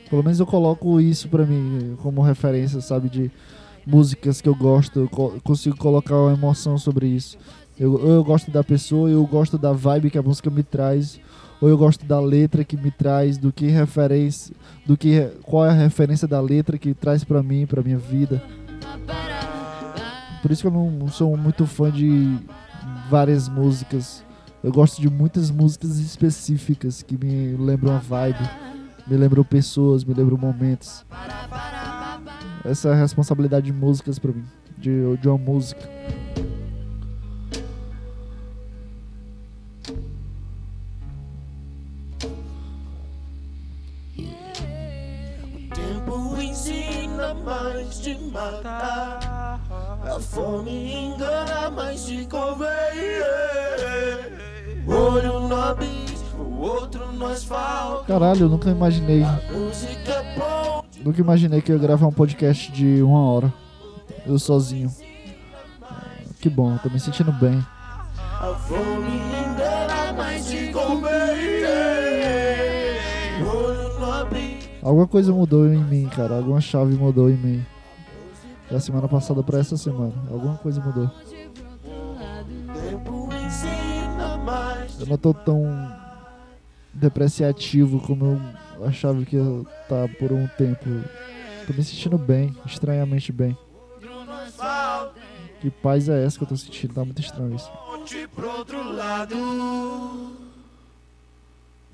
[0.09, 3.09] Pelo menos eu coloco isso pra mim como referência, sabe?
[3.09, 3.31] De
[3.85, 7.37] músicas que eu gosto, eu co- consigo colocar uma emoção sobre isso.
[7.79, 11.19] Eu, eu gosto da pessoa, eu gosto da vibe que a música me traz,
[11.59, 14.53] ou eu gosto da letra que me traz, do que referência,
[14.85, 18.43] do que qual é a referência da letra que traz pra mim, pra minha vida.
[20.41, 22.37] Por isso que eu não sou muito fã de
[23.09, 24.23] várias músicas.
[24.63, 28.39] Eu gosto de muitas músicas específicas que me lembram a vibe,
[29.07, 31.03] me lembram pessoas, me lembram momentos.
[32.63, 34.45] Essa é a responsabilidade de músicas pra mim,
[34.77, 35.89] de, de uma música.
[45.73, 49.59] tempo ensina mais de matar.
[50.03, 52.67] A fome engana, mas te convém.
[54.87, 58.05] Olho no abismo, o outro no asfalto.
[58.05, 59.23] Caralho, eu nunca imaginei.
[61.01, 63.51] É Nunca imaginei que eu ia gravar um podcast de uma hora.
[64.25, 64.93] Eu sozinho.
[66.39, 67.63] Que bom, tô me sentindo bem.
[68.19, 71.11] a fome engana, mas te convém.
[73.43, 74.69] Olho no abismo.
[74.83, 76.37] Alguma coisa mudou em mim, cara.
[76.37, 77.65] Alguma chave mudou em mim.
[78.69, 80.13] Da semana passada pra essa semana.
[80.29, 81.09] Alguma coisa mudou.
[84.99, 85.63] Eu não tô tão
[86.93, 88.41] depreciativo como eu
[88.85, 90.85] achava que eu tá por um tempo.
[91.67, 93.57] Tô me sentindo bem, estranhamente bem.
[95.59, 96.93] Que paz é essa que eu tô sentindo?
[96.93, 97.71] Tá muito estranho isso.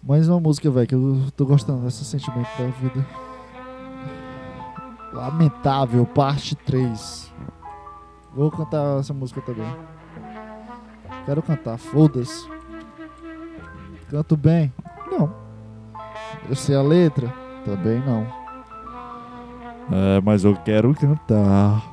[0.01, 3.05] Mais uma música, velho, que eu tô gostando desse sentimento da vida.
[5.11, 7.33] Lamentável, parte 3.
[8.33, 9.75] Vou cantar essa música também.
[11.25, 12.47] Quero cantar, foda-se.
[14.09, 14.73] Canto bem?
[15.11, 15.47] Não.
[16.49, 17.33] Eu sei a letra?
[17.65, 18.25] Também não.
[19.91, 21.83] É, mas eu quero cantar.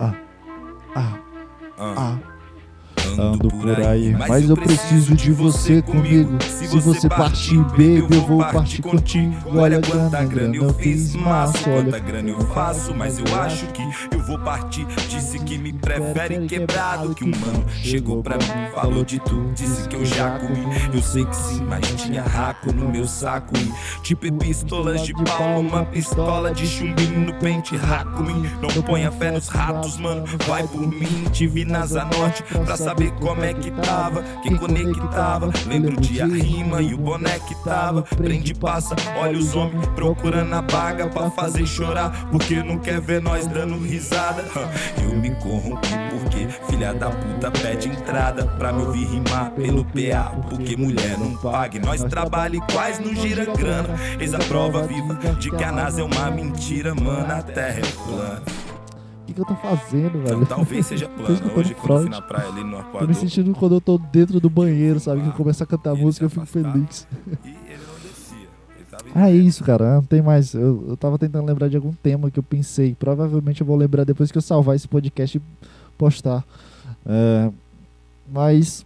[0.00, 0.14] Ah,
[0.94, 1.18] ah,
[1.78, 2.18] ah.
[3.18, 6.38] Ando por aí, mas eu preciso de você comigo.
[6.42, 9.34] Se você partir, baby, eu vou partir contigo.
[9.58, 13.82] Olha quanta grana eu fiz, mas olha quanta grana eu faço, mas eu acho que
[14.14, 14.86] eu vou partir.
[15.08, 17.64] Disse que me prefere quebrado que um mano.
[17.82, 20.64] Chegou pra mim, falou de tudo, disse que eu já comi.
[20.94, 23.52] Eu sei que sim, mas tinha raco no meu saco.
[23.56, 28.22] E tipo pistolas de pau, uma pistola de chumbinho no pente, raco.
[28.22, 31.24] Não ponha fé nos ratos, mano, vai por mim.
[31.32, 35.50] Te vi na Zanorte pra saber como é que tava, quem conectava.
[35.66, 36.98] Lembro dia, a rima e o
[37.46, 38.02] que tava.
[38.02, 43.20] Prende, passa, olha os homens procurando a baga pra fazer chorar, porque não quer ver
[43.22, 44.44] nós dando risada.
[45.02, 50.30] Eu me corrompi porque filha da puta pede entrada pra me ouvir rimar pelo PA,
[50.48, 51.76] porque mulher não paga.
[51.76, 53.94] E Nós trabalha iguais, não gira grana.
[54.18, 57.32] Eis a prova viva de que a NASA é uma mentira, mano.
[57.32, 58.67] A terra é plana.
[59.38, 60.46] Que eu tô fazendo, Então velho.
[60.46, 61.30] talvez seja plano.
[61.56, 64.40] Hoje, quando eu fui na praia ali no Tô me sentindo quando eu tô dentro
[64.40, 65.22] do banheiro, sabe?
[65.22, 67.06] Que eu começo a cantar música, eu fico feliz.
[67.44, 68.48] e ele não descia.
[68.74, 69.94] Ele tava Ah, é isso, cara.
[69.94, 70.54] Não tem mais.
[70.54, 72.96] Eu, eu tava tentando lembrar de algum tema que eu pensei.
[72.98, 75.42] Provavelmente eu vou lembrar depois que eu salvar esse podcast e
[75.96, 76.44] postar.
[77.06, 77.48] É,
[78.32, 78.84] mas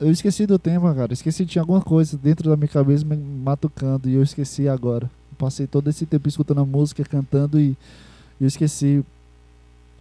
[0.00, 1.12] eu esqueci do tema, cara.
[1.12, 5.08] Esqueci tinha alguma coisa dentro da minha cabeça me matucando e eu esqueci agora.
[5.38, 7.76] Passei todo esse tempo escutando a música, cantando e
[8.40, 9.04] eu esqueci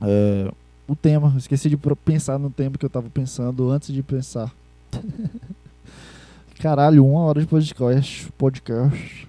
[0.02, 0.52] é,
[0.88, 1.34] o tema.
[1.38, 4.54] Esqueci de pensar no tema que eu tava pensando antes de pensar.
[6.60, 8.32] Caralho, uma hora de podcast.
[8.38, 9.28] podcast.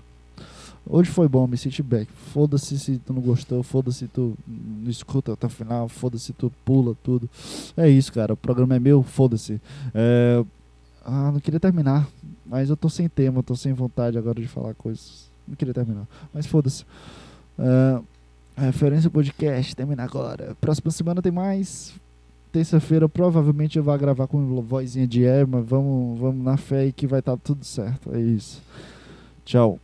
[0.93, 2.07] Hoje foi bom, me senti bem.
[2.33, 6.33] Foda-se se tu não gostou, foda-se se tu não escuta até o final, foda-se se
[6.33, 7.31] tu pula tudo.
[7.77, 8.33] É isso, cara.
[8.33, 9.61] O programa é meu, foda-se.
[9.95, 10.45] É...
[11.05, 12.09] Ah, não queria terminar,
[12.45, 15.31] mas eu tô sem tema, tô sem vontade agora de falar coisas.
[15.47, 16.85] Não queria terminar, mas foda-se.
[17.59, 18.01] É...
[18.57, 20.57] Referência ao podcast, termina agora.
[20.61, 21.95] Próxima semana tem mais.
[22.53, 25.63] Terça-feira provavelmente eu vou gravar com vozinha de Erma.
[25.63, 28.15] Vamos, vamos na fé que vai estar tudo certo.
[28.15, 28.63] É isso.
[29.45, 29.79] Tchau.